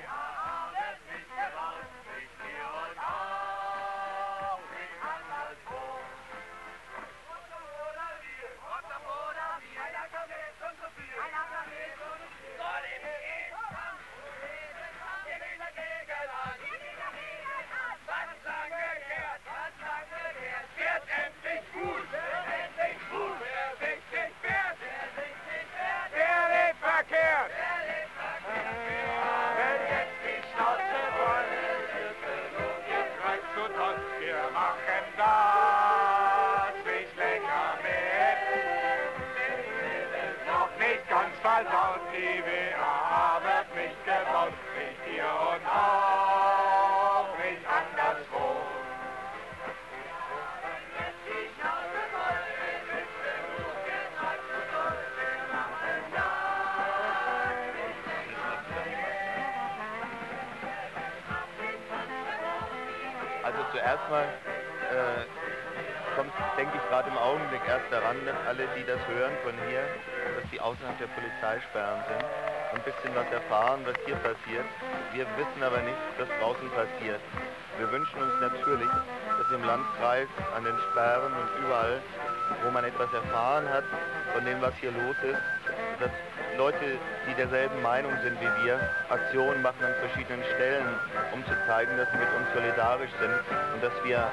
[89.08, 90.86] Aktionen machen an verschiedenen Stellen,
[91.32, 93.34] um zu zeigen, dass sie mit uns solidarisch sind
[93.74, 94.30] und dass wir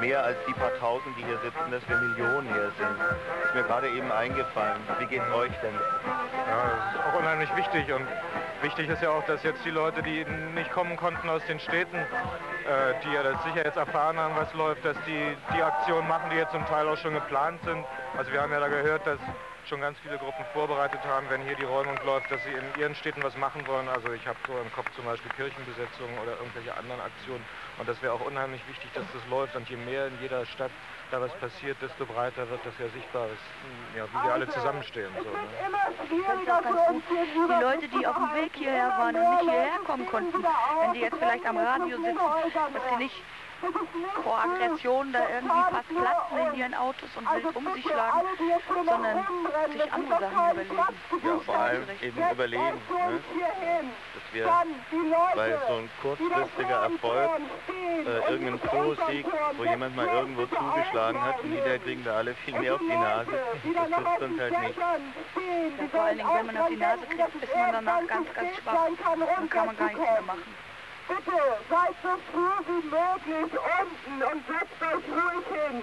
[0.00, 2.96] mehr als die paar Tausend, die hier sitzen, dass wir Millionen hier sind.
[3.00, 4.80] Das ist mir gerade eben eingefallen.
[4.98, 5.74] Wie geht es euch denn?
[5.74, 8.06] Ja, das ist auch unheimlich wichtig und
[8.62, 10.24] wichtig ist ja auch, dass jetzt die Leute, die
[10.54, 14.52] nicht kommen konnten aus den Städten, äh, die ja das sicher jetzt erfahren haben, was
[14.54, 17.84] läuft, dass die die Aktionen machen, die jetzt zum Teil auch schon geplant sind.
[18.16, 19.18] Also wir haben ja da gehört, dass
[19.68, 22.94] schon ganz viele Gruppen vorbereitet haben, wenn hier die Räumung läuft, dass sie in ihren
[22.94, 23.88] Städten was machen wollen.
[23.88, 27.44] Also ich habe so im Kopf zum Beispiel Kirchenbesetzungen oder irgendwelche anderen Aktionen.
[27.78, 29.56] Und das wäre auch unheimlich wichtig, dass das läuft.
[29.56, 30.70] Und je mehr in jeder Stadt
[31.10, 35.10] da was passiert, desto breiter wird das ja sichtbar, ist, ja, wie wir alle zusammenstehen.
[35.18, 35.38] So, ne?
[36.08, 41.00] Die Leute, die auf dem Weg hierher waren und nicht hierher kommen konnten, wenn die
[41.00, 42.16] jetzt vielleicht am Radio sitzen,
[42.74, 43.22] dass sie nicht
[44.22, 48.26] vor Aggression da irgendwie fast platzen in ihren Autos und wild um sich schlagen,
[48.86, 49.26] sondern
[49.72, 50.76] sich andere Sachen überlegen.
[51.22, 53.20] Ja, vor allem eben überlegen, ne?
[54.14, 54.46] dass wir,
[55.34, 57.30] weil so ein kurzfristiger Erfolg,
[57.68, 62.58] äh, irgendein Pro-Sieg, wo jemand mal irgendwo zugeschlagen hat und die kriegen da alle viel
[62.58, 63.30] mehr auf die Nase,
[63.74, 64.78] das nützt uns halt nicht.
[64.78, 68.56] Ja, vor allen Dingen, wenn man auf die Nase kriegt, ist man danach ganz, ganz
[68.56, 68.74] schwach.
[68.74, 70.69] Dann kann man gar nichts mehr machen.
[71.10, 75.82] Bitte seid so früh wie möglich unten und setzt euch ruhig hin.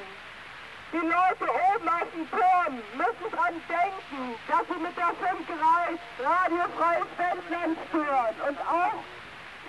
[0.94, 6.00] Die Leute oben auf dem Turm müssen dran denken, dass sie mit der 5 Reis
[6.24, 9.04] radiofreies Festland stören und auch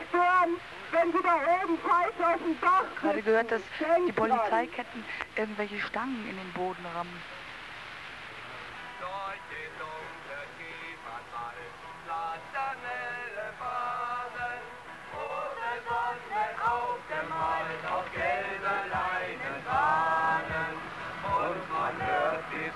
[0.09, 0.61] stören,
[0.92, 3.62] wenn sie da oben falsch auf dem Dach Ich habe gehört, dass
[4.06, 5.04] die Polizeiketten
[5.34, 7.38] irgendwelche Stangen in den Boden rammen.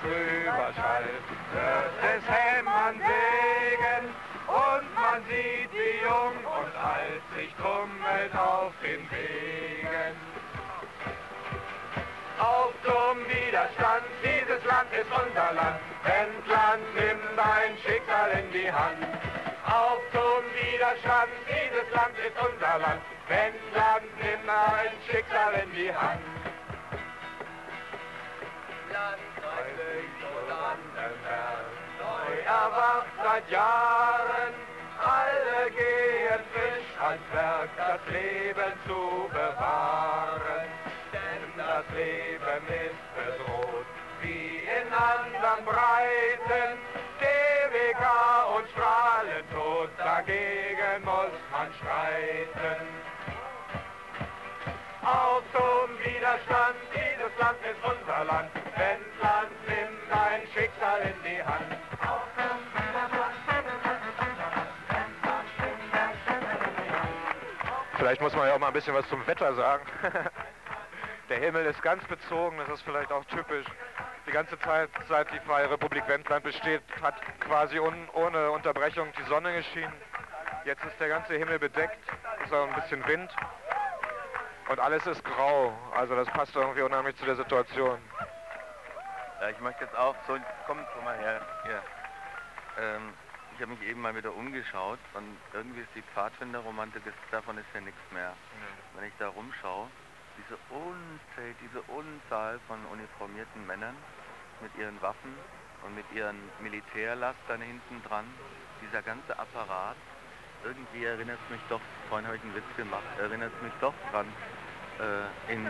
[0.05, 1.05] Überschall
[1.55, 4.09] hört es hämmern Segen
[4.49, 10.17] und man sieht, wie jung und alt sich tummelt auf den Wegen.
[12.41, 15.79] Auf zum Widerstand, dieses Land ist unser Land.
[16.03, 19.07] Wendland, nimm dein Schicksal in die Hand.
[19.65, 23.01] Auf zum Widerstand, dieses Land ist unser Land.
[23.29, 26.42] Wendland, nimm dein Schicksal in die Hand.
[32.53, 34.53] Erwacht seit Jahren,
[35.01, 40.69] alle gehen frisch ans Werk, das Leben zu bewahren.
[41.13, 43.87] Denn das Leben ist bedroht,
[44.23, 46.71] wie in anderen Breiten,
[47.21, 48.05] DWK
[48.57, 52.83] und Strahlentod, dagegen muss man streiten.
[55.03, 61.92] Auf zum Widerstand, dieses Land ist unser Land, Wendland nimmt ein Schicksal in die Hand.
[68.03, 69.87] Vielleicht muss man ja auch mal ein bisschen was zum Wetter sagen.
[71.29, 73.65] Der Himmel ist ganz bezogen, das ist vielleicht auch typisch.
[74.27, 79.23] Die ganze Zeit, seit die Freie Republik Wendland besteht, hat quasi un ohne Unterbrechung die
[79.29, 79.93] Sonne geschienen.
[80.65, 81.97] Jetzt ist der ganze Himmel bedeckt,
[82.45, 83.31] ist auch ein bisschen Wind
[84.69, 85.73] und alles ist grau.
[85.95, 87.99] Also das passt irgendwie unheimlich zu der Situation.
[89.41, 90.37] Ja, ich möchte jetzt auch so,
[90.67, 91.41] komm, komm mal her.
[91.63, 91.83] Hier.
[92.83, 93.15] Ähm,
[93.63, 98.01] habe mich eben mal wieder umgeschaut und irgendwie ist die Pfadfinderromantik, davon ist ja nichts
[98.11, 98.35] mehr.
[98.95, 99.89] Wenn ich da rumschaue,
[100.37, 103.95] diese Unzahl, diese Unzahl von uniformierten Männern
[104.61, 105.35] mit ihren Waffen
[105.85, 108.27] und mit ihren Militärlastern hinten dran,
[108.83, 109.97] dieser ganze Apparat,
[110.65, 113.95] irgendwie erinnert es mich doch, vorhin habe ich einen Witz gemacht, erinnert es mich doch
[114.11, 114.27] dran,
[115.01, 115.67] äh, in,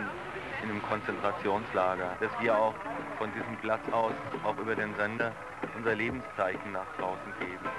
[0.63, 2.73] in einem Konzentrationslager, dass wir auch
[3.17, 4.13] von diesem Platz aus,
[4.43, 5.31] auch über den Sender,
[5.75, 7.69] unser Lebenszeichen nach draußen geben.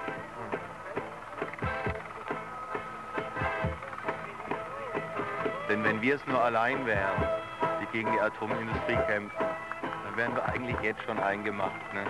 [5.68, 7.28] Denn wenn wir es nur allein wären,
[7.80, 9.44] die gegen die Atomindustrie kämpfen,
[10.04, 11.92] dann wären wir eigentlich jetzt schon eingemacht.
[11.92, 12.04] Ne?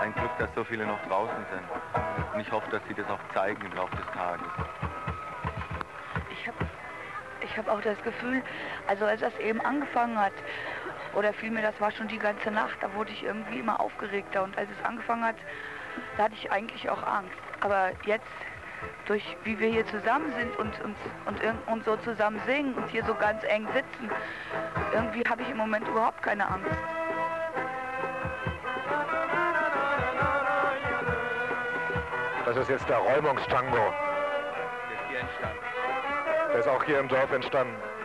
[0.00, 2.34] Ein Glück, dass so viele noch draußen sind.
[2.34, 4.46] Und ich hoffe, dass sie das auch zeigen im Laufe des Tages.
[7.56, 8.42] Ich habe auch das Gefühl,
[8.86, 10.34] also als das eben angefangen hat,
[11.14, 14.42] oder vielmehr, das war schon die ganze Nacht, da wurde ich irgendwie immer aufgeregter.
[14.42, 15.36] Und als es angefangen hat,
[16.18, 17.32] da hatte ich eigentlich auch Angst.
[17.62, 18.26] Aber jetzt,
[19.06, 23.02] durch wie wir hier zusammen sind und, und, und, und so zusammen singen und hier
[23.06, 24.10] so ganz eng sitzen,
[24.92, 26.78] irgendwie habe ich im Moment überhaupt keine Angst.
[32.44, 34.05] Das ist jetzt der Räumungstango.
[36.56, 37.95] Der ist auch hier im Dorf entstanden.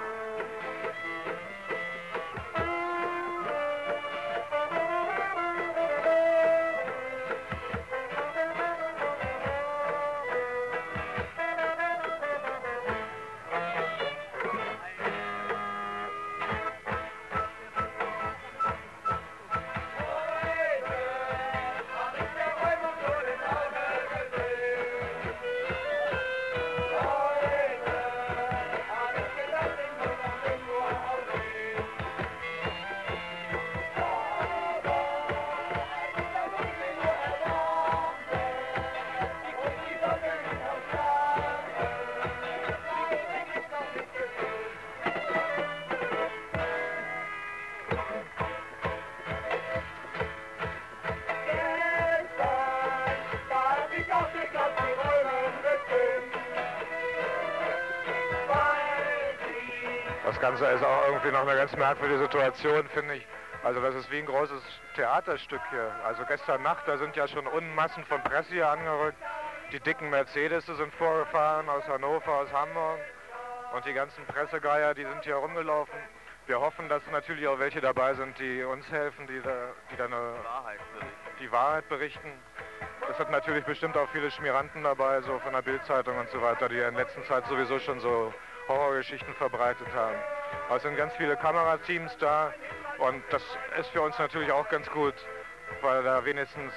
[60.32, 63.28] Das Ganze ist auch irgendwie noch eine ganz merkwürdige Situation, finde ich.
[63.64, 64.64] Also das ist wie ein großes
[64.96, 65.92] Theaterstück hier.
[66.06, 69.18] Also gestern Nacht, da sind ja schon Unmassen von Presse hier angerückt.
[69.74, 73.00] Die dicken Mercedes sind vorgefahren aus Hannover, aus Hamburg.
[73.76, 76.00] Und die ganzen Pressegeier, die sind hier rumgelaufen.
[76.48, 79.52] Wir hoffen, dass natürlich auch welche dabei sind, die uns helfen, die, da,
[79.92, 80.36] die dann eine,
[81.42, 82.32] die Wahrheit berichten.
[83.10, 86.70] Es sind natürlich bestimmt auch viele Schmieranten dabei, so von der Bildzeitung und so weiter,
[86.70, 88.34] die ja in letzter Zeit sowieso schon so
[88.68, 90.20] Horrorgeschichten verbreitet haben.
[90.74, 92.54] Es sind ganz viele Kamerateams da
[92.98, 93.44] und das
[93.80, 95.16] ist für uns natürlich auch ganz gut,
[95.82, 96.74] weil da wenigstens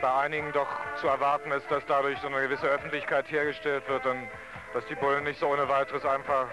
[0.00, 4.28] bei einigen doch zu erwarten ist, dass dadurch so eine gewisse Öffentlichkeit hergestellt wird und
[4.72, 6.46] dass die Bullen nicht so ohne weiteres einfach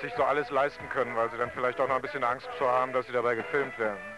[0.00, 2.70] sich so alles leisten können, weil sie dann vielleicht auch noch ein bisschen Angst vor
[2.70, 4.15] haben, dass sie dabei gefilmt werden.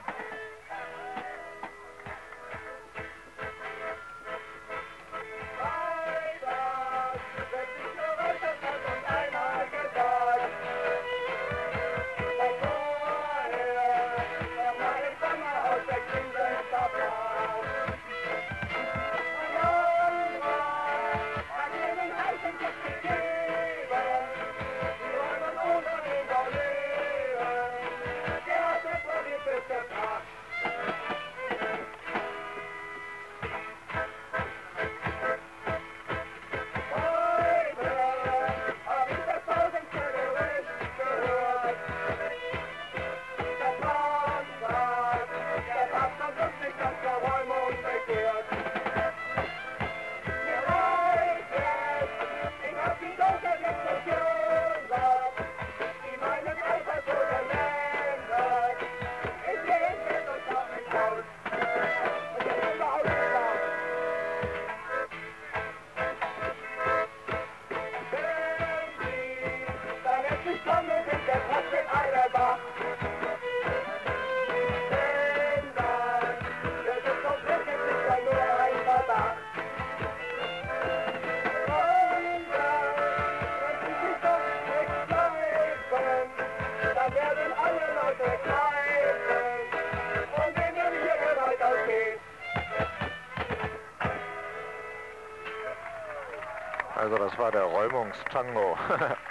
[97.49, 98.77] War der Räumungstango.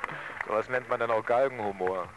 [0.48, 2.08] was nennt man dann auch Galgenhumor.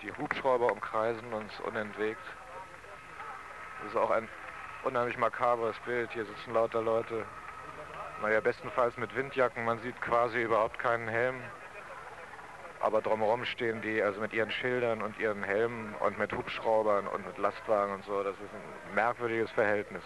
[0.00, 2.22] Die Hubschrauber umkreisen uns unentwegt.
[3.82, 4.26] Das ist auch ein
[4.84, 6.12] unheimlich makabres Bild.
[6.12, 7.26] Hier sitzen lauter Leute,
[8.22, 9.66] naja, bestenfalls mit Windjacken.
[9.66, 11.42] Man sieht quasi überhaupt keinen Helm.
[12.80, 17.26] Aber drumherum stehen die also mit ihren Schildern und ihren Helmen und mit Hubschraubern und
[17.26, 18.22] mit Lastwagen und so.
[18.22, 20.04] Das ist ein merkwürdiges Verhältnis.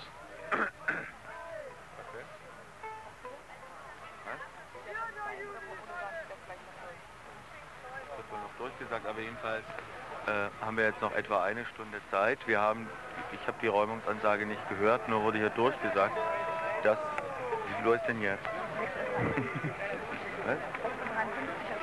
[10.97, 12.39] Jetzt noch etwa eine Stunde Zeit.
[12.47, 12.89] Wir haben,
[13.33, 16.17] ich habe die Räumungsansage nicht gehört, nur wurde hier durchgesagt,
[16.83, 16.97] dass,
[17.69, 18.45] wie viel Uhr ist denn jetzt?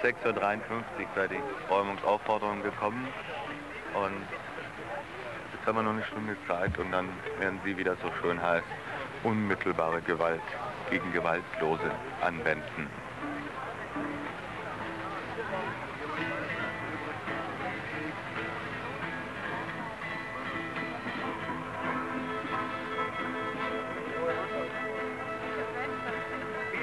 [0.03, 0.83] 6.53 Uhr
[1.15, 1.39] sei die
[1.69, 3.07] Räumungsaufforderung gekommen
[3.93, 4.21] und
[5.53, 7.07] jetzt haben wir noch eine Stunde Zeit und dann
[7.39, 8.65] werden sie, wie das so schön heißt,
[9.23, 10.41] unmittelbare Gewalt
[10.89, 11.91] gegen Gewaltlose
[12.21, 12.89] anwenden.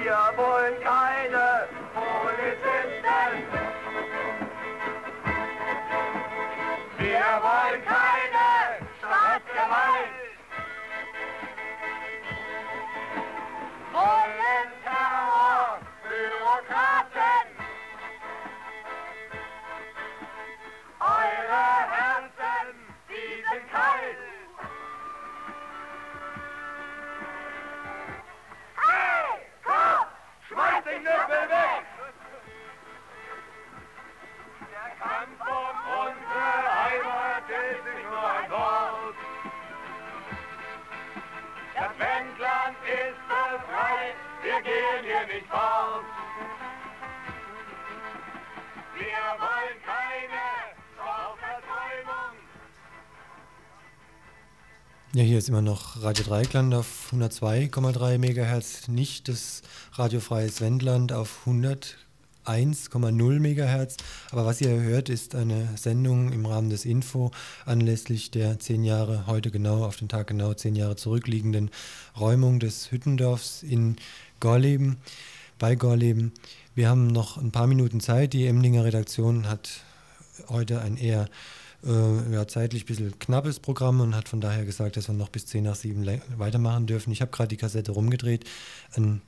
[0.03, 3.00] Wir wollen keine Polizisten.
[55.13, 61.45] Ja, hier ist immer noch Radio Dreikland auf 102,3 MHz, nicht das radiofreies Wendland auf
[61.45, 63.97] 101,0 MHz.
[64.31, 67.31] Aber was ihr hört, ist eine Sendung im Rahmen des Info
[67.65, 71.71] anlässlich der zehn Jahre, heute genau, auf den Tag genau zehn Jahre zurückliegenden
[72.17, 73.97] Räumung des Hüttendorfs in
[74.39, 74.95] Gorleben,
[75.59, 76.31] bei Gorleben.
[76.73, 78.31] Wir haben noch ein paar Minuten Zeit.
[78.31, 79.83] Die Emlinger Redaktion hat
[80.47, 81.27] heute ein eher
[81.85, 85.29] äh, ja, zeitlich ein bisschen knappes Programm und hat von daher gesagt, dass wir noch
[85.29, 87.11] bis 10 nach 7 le- weitermachen dürfen.
[87.11, 88.49] Ich habe gerade die Kassette rumgedreht.
[88.95, 89.21] Ähm,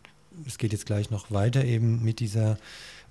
[0.47, 2.57] es geht jetzt gleich noch weiter eben mit dieser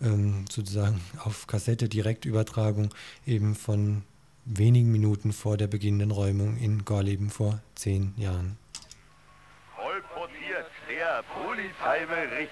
[0.00, 2.92] ähm, sozusagen auf Kassette Direktübertragung
[3.26, 4.02] eben von
[4.44, 8.58] wenigen Minuten vor der beginnenden Räumung in Gorleben vor zehn Jahren.
[9.76, 12.50] kolportiert der Polizeibericht.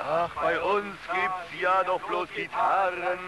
[0.00, 3.18] Ach, bei uns gibt's ja doch bloß Gitarren,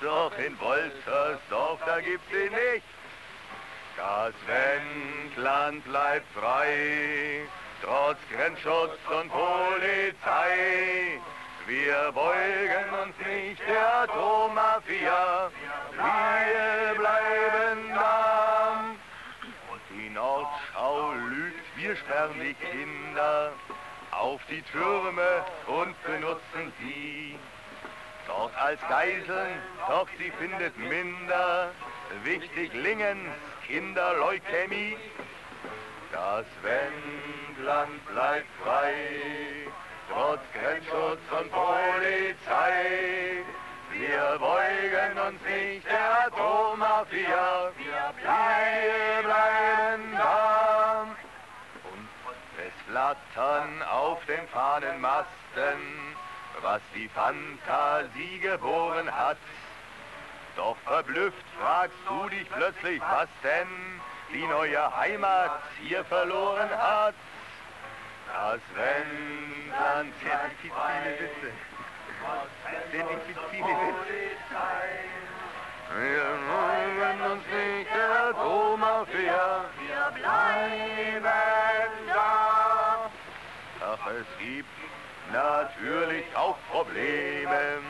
[0.00, 2.84] doch in Woltersdorf, da gibt's sie nicht.
[3.96, 7.46] Das Wendland bleibt frei,
[7.82, 11.20] trotz Grenzschutz und Polizei.
[11.66, 15.50] Wir beugen uns nicht der Atommafia,
[15.92, 18.84] wir bleiben da.
[19.72, 23.52] Und die Nordschau lügt, wir sperren die Kinder
[24.12, 27.38] auf die Türme und benutzen sie.
[28.26, 31.70] Dort als Geiseln, doch sie findet minder
[32.24, 33.34] wichtig Lingens
[33.66, 34.96] Kinderleukämie.
[36.12, 38.94] Das Wendland bleibt frei,
[40.10, 43.44] trotz Grenzschutz und Polizei.
[43.92, 51.06] Wir beugen uns nicht der Atommafia, wir bleiben da.
[51.84, 52.08] Und
[52.58, 56.15] es flattern auf den Fahnenmasten,
[56.62, 59.36] was die Fantasie geboren hat.
[60.56, 63.68] Doch verblüfft fragst du dich plötzlich, was denn
[64.32, 67.14] die neue Heimat hier verloren hat.
[68.32, 70.12] Das sind
[70.62, 71.52] die viele Witze.
[73.50, 74.26] Viele Witze.
[75.94, 79.64] Wir wollen uns nicht der Atommafia.
[79.78, 81.24] Wir bleiben
[82.08, 83.10] da.
[83.80, 84.75] Ach, es gibt
[85.32, 87.80] natürlich auch Probleme,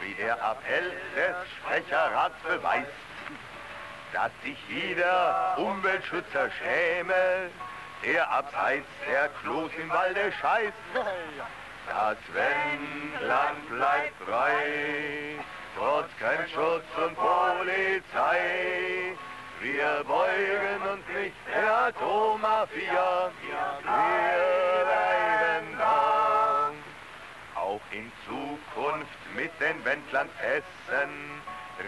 [0.00, 2.90] wie der Appell des Sprecherrats beweist,
[4.12, 7.50] dass sich jeder Umweltschützer schäme,
[8.04, 10.72] der abseits der Klos im Walde scheißt.
[11.88, 15.38] Das Wendland bleibt frei,
[15.76, 18.40] trotz Grenzschutz und Polizei.
[19.60, 25.09] Wir beugen uns nicht der Atommafia, wir.
[27.92, 28.10] In
[29.84, 31.10] Wendland Essen,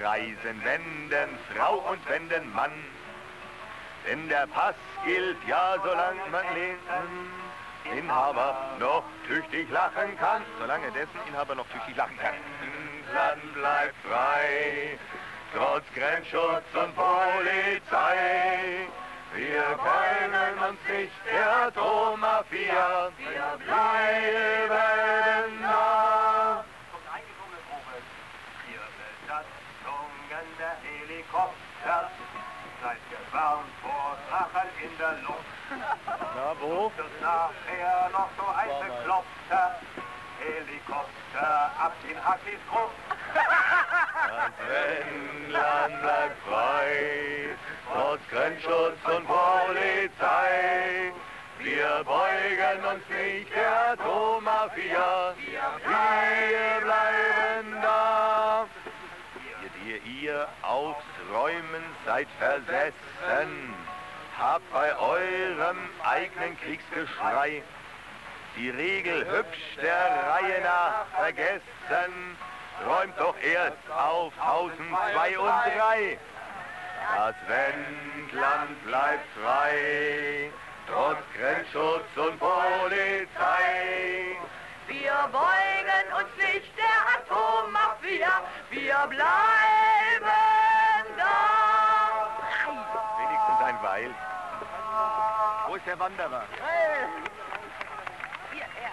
[0.02, 2.72] reisen, wenden, Frau und wenden Mann.
[4.06, 4.74] Denn der Pass
[5.04, 6.78] gilt ja, solange man den
[7.96, 10.42] Inhaber noch tüchtig lachen kann.
[10.58, 12.34] Solange dessen Inhaber noch tüchtig lachen kann.
[13.14, 14.98] Land bleibt frei,
[15.54, 18.16] trotz Grenzschutz und Polizei.
[19.34, 26.64] Wir kennen uns nicht der Atommafia, wir bleiben da.
[28.68, 30.76] Ihr Besatzungen der
[31.82, 32.10] Helikopter,
[32.82, 35.44] seid gewarnt vor Drachen in der Luft.
[36.36, 36.92] Na, wo?
[36.96, 39.78] Das nachher noch so ein bekloppter
[40.38, 42.94] Helikopter ab in Hackis Gruft.
[43.34, 47.56] Das Wendland bleibt frei,
[47.92, 51.12] trotz Grenzschutz und Polizei.
[51.58, 58.66] Wir beugen uns nicht der Atommafia, wir bleiben da.
[59.84, 63.74] Ihr, die ihr aufs Räumen seid versessen,
[64.38, 67.62] habt bei eurem eigenen Kriegsgeschrei
[68.56, 69.94] die Regel hübsch der
[70.28, 72.36] Reihe nach vergessen.
[72.86, 76.18] Räumt doch erst auf Hausen 2 und 3.
[77.16, 80.50] Das Wendland bleibt frei,
[80.88, 83.26] trotz Grenzschutz und Polizei.
[84.88, 90.61] Wir beugen uns nicht der Atommafia, wir bleiben
[93.82, 94.14] Weil.
[95.66, 96.44] Wo ist der Wanderer?
[98.52, 98.92] Hier, er.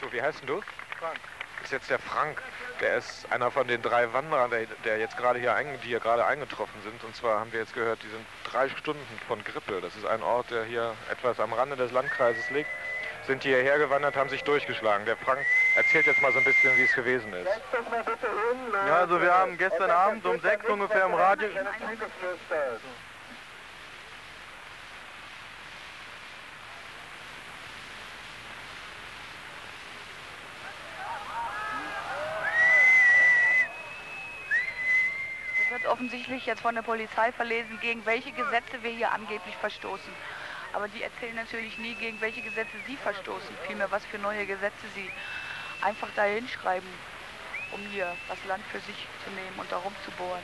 [0.00, 0.60] So, wie heißt denn du?
[0.98, 1.18] Frank.
[1.56, 2.42] Das ist jetzt der Frank.
[2.80, 6.00] Der ist einer von den drei Wanderern, der, der jetzt gerade hier, ein, die hier
[6.00, 7.02] gerade eingetroffen sind.
[7.04, 9.80] Und zwar haben wir jetzt gehört, die sind drei Stunden von Grippel.
[9.80, 12.68] Das ist ein Ort, der hier etwas am Rande des Landkreises liegt.
[13.26, 15.06] Sind hierher gewandert, haben sich durchgeschlagen.
[15.06, 15.40] Der Frank
[15.76, 17.48] erzählt jetzt mal so ein bisschen, wie es gewesen ist.
[18.86, 21.48] Ja, also wir haben gestern Abend um sechs ungefähr im Radio...
[35.60, 40.12] Es wird offensichtlich jetzt von der Polizei verlesen, gegen welche Gesetze wir hier angeblich verstoßen.
[40.72, 44.86] Aber die erzählen natürlich nie, gegen welche Gesetze sie verstoßen, vielmehr was für neue Gesetze
[44.94, 45.10] sie
[45.80, 46.88] einfach da hinschreiben,
[47.72, 50.42] um hier das Land für sich zu nehmen und darum zu bohren.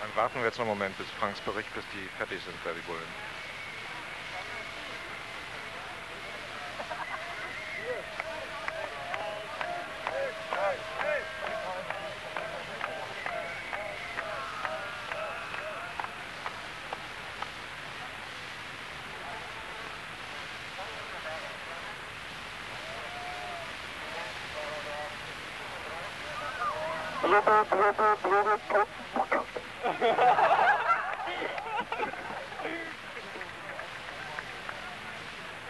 [0.00, 2.70] Dann warten wir jetzt noch einen Moment, bis Franks Bericht, bis die fertig sind, da
[2.72, 3.31] die Bullen.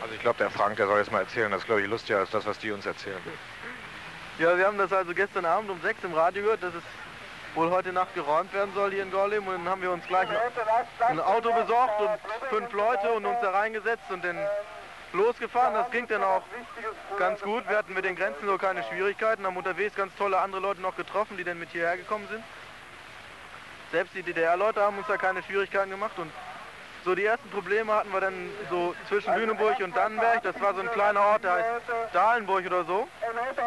[0.00, 1.50] Also ich glaube, der Frank, der soll jetzt mal erzählen.
[1.50, 3.20] Das ist, glaube ich, lustiger als das, was die uns erzählen.
[4.38, 6.82] Ja, wir haben das also gestern Abend um sechs im Radio gehört, dass es
[7.54, 9.46] wohl heute Nacht geräumt werden soll hier in Gorleben.
[9.46, 10.28] Und dann haben wir uns gleich
[11.00, 12.10] ein Auto besorgt und
[12.48, 14.38] fünf Leute und uns da reingesetzt und dann
[15.12, 15.74] losgefahren.
[15.74, 16.42] Das ging dann auch
[17.18, 17.68] ganz gut.
[17.68, 20.96] Wir hatten mit den Grenzen so keine Schwierigkeiten, haben unterwegs ganz tolle andere Leute noch
[20.96, 22.42] getroffen, die dann mit hierher gekommen sind.
[23.90, 26.30] Selbst die DDR-Leute haben uns da keine Schwierigkeiten gemacht und
[27.04, 30.42] so die ersten Probleme hatten wir dann so zwischen Lüneburg und Dannenberg.
[30.44, 31.66] Das war so ein kleiner Ort, der heißt
[32.12, 33.08] Dahlenburg oder so.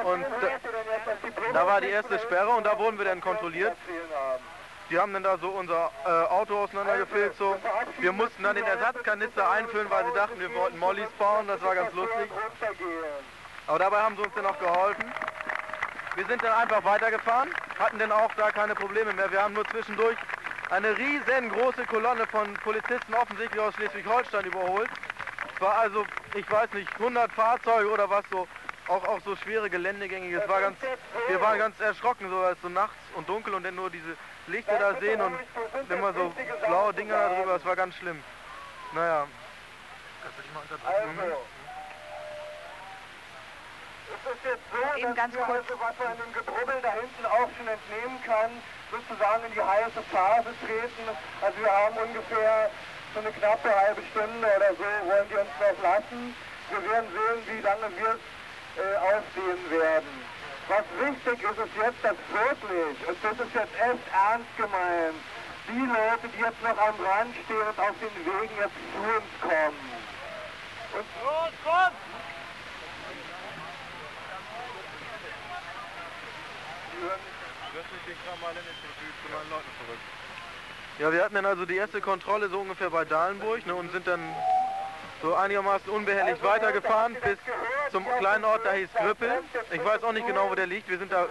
[0.06, 3.76] Und da, da war die erste Sperre und da wurden wir dann kontrolliert.
[4.90, 7.40] Die haben dann da so unser äh, Auto auseinandergefilzt.
[7.40, 7.58] So.
[7.98, 11.48] Wir mussten dann den Ersatzkanister einfüllen, weil sie dachten, wir wollten Mollys bauen.
[11.48, 12.30] Das war ganz lustig.
[13.68, 15.12] Aber dabei haben sie uns dann auch geholfen.
[16.16, 19.30] Wir sind dann einfach weitergefahren, hatten dann auch da keine Probleme mehr.
[19.32, 20.16] Wir haben nur zwischendurch
[20.70, 24.90] eine riesengroße Kolonne von Polizisten offensichtlich aus Schleswig-Holstein überholt.
[25.54, 26.06] Es war also,
[26.36, 28.48] ich weiß nicht, 100 Fahrzeuge oder was so,
[28.88, 30.42] auch, auch so schwere Geländegängige.
[30.42, 30.78] Es war ganz,
[31.28, 34.16] wir waren ganz erschrocken, so als so nachts und dunkel und dann nur diese
[34.48, 35.36] Lichter da sehen und
[35.90, 36.32] immer so
[36.68, 37.56] blaue Dinger da drüber.
[37.56, 38.24] Es war ganz schlimm.
[38.94, 39.28] Naja.
[40.86, 41.36] Also,
[44.14, 45.58] es ist jetzt so, Eben dass ganz wir kurz.
[45.70, 48.52] also, was man in dem Gebrubbel da hinten auch schon entnehmen kann,
[48.92, 51.06] sozusagen in die heiße Phase treten.
[51.42, 52.70] Also wir haben ungefähr
[53.14, 56.36] so eine knappe halbe Stunde oder so, wollen die uns noch lassen.
[56.70, 58.22] Wir werden sehen, wie lange wir es
[58.78, 60.35] äh, ausdehnen werden.
[60.68, 65.16] Was wichtig ist, ist jetzt, dass wirklich, und das ist jetzt echt ernst gemeint,
[65.68, 69.30] die Leute, die jetzt noch am Rand stehen und auf den Wegen jetzt zu uns
[69.42, 69.78] kommen.
[70.94, 71.92] Und los, los!
[80.98, 84.08] Ja, wir hatten dann also die erste Kontrolle so ungefähr bei Dahlenburg ne, und sind
[84.08, 84.22] dann
[85.22, 87.38] so einigermaßen unbehelligt weitergefahren bis
[87.92, 89.32] zum kleinen Ort, da hieß Grippel.
[89.72, 90.90] Ich weiß auch nicht genau, wo der liegt.
[90.90, 91.26] Wir sind da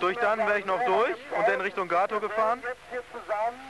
[0.00, 2.62] durch Dannenberg noch durch und dann Richtung Gato gefahren.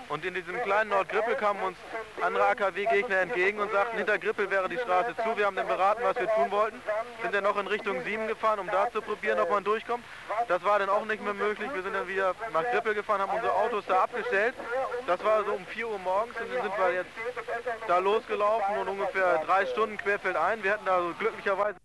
[0.08, 1.76] Und in diesem kleinen Ort Grippel kamen uns
[2.22, 5.36] andere AKW-Gegner entgegen und sagten, hinter Grippel wäre die Straße zu.
[5.36, 6.80] Wir haben dann beraten, was wir tun wollten.
[7.22, 10.04] Sind dann noch in Richtung 7 gefahren, um da zu probieren, ob man durchkommt.
[10.48, 11.68] Das war dann auch nicht mehr möglich.
[11.74, 14.54] Wir sind dann wieder nach Grippel gefahren, haben unsere Autos da abgestellt.
[15.06, 17.10] Das war so um 4 Uhr morgens und dann sind wir jetzt
[17.88, 20.62] da losgelaufen und ungefähr drei Stunden querfeldein.
[20.62, 21.78] Wir hatten da so glücklicherweise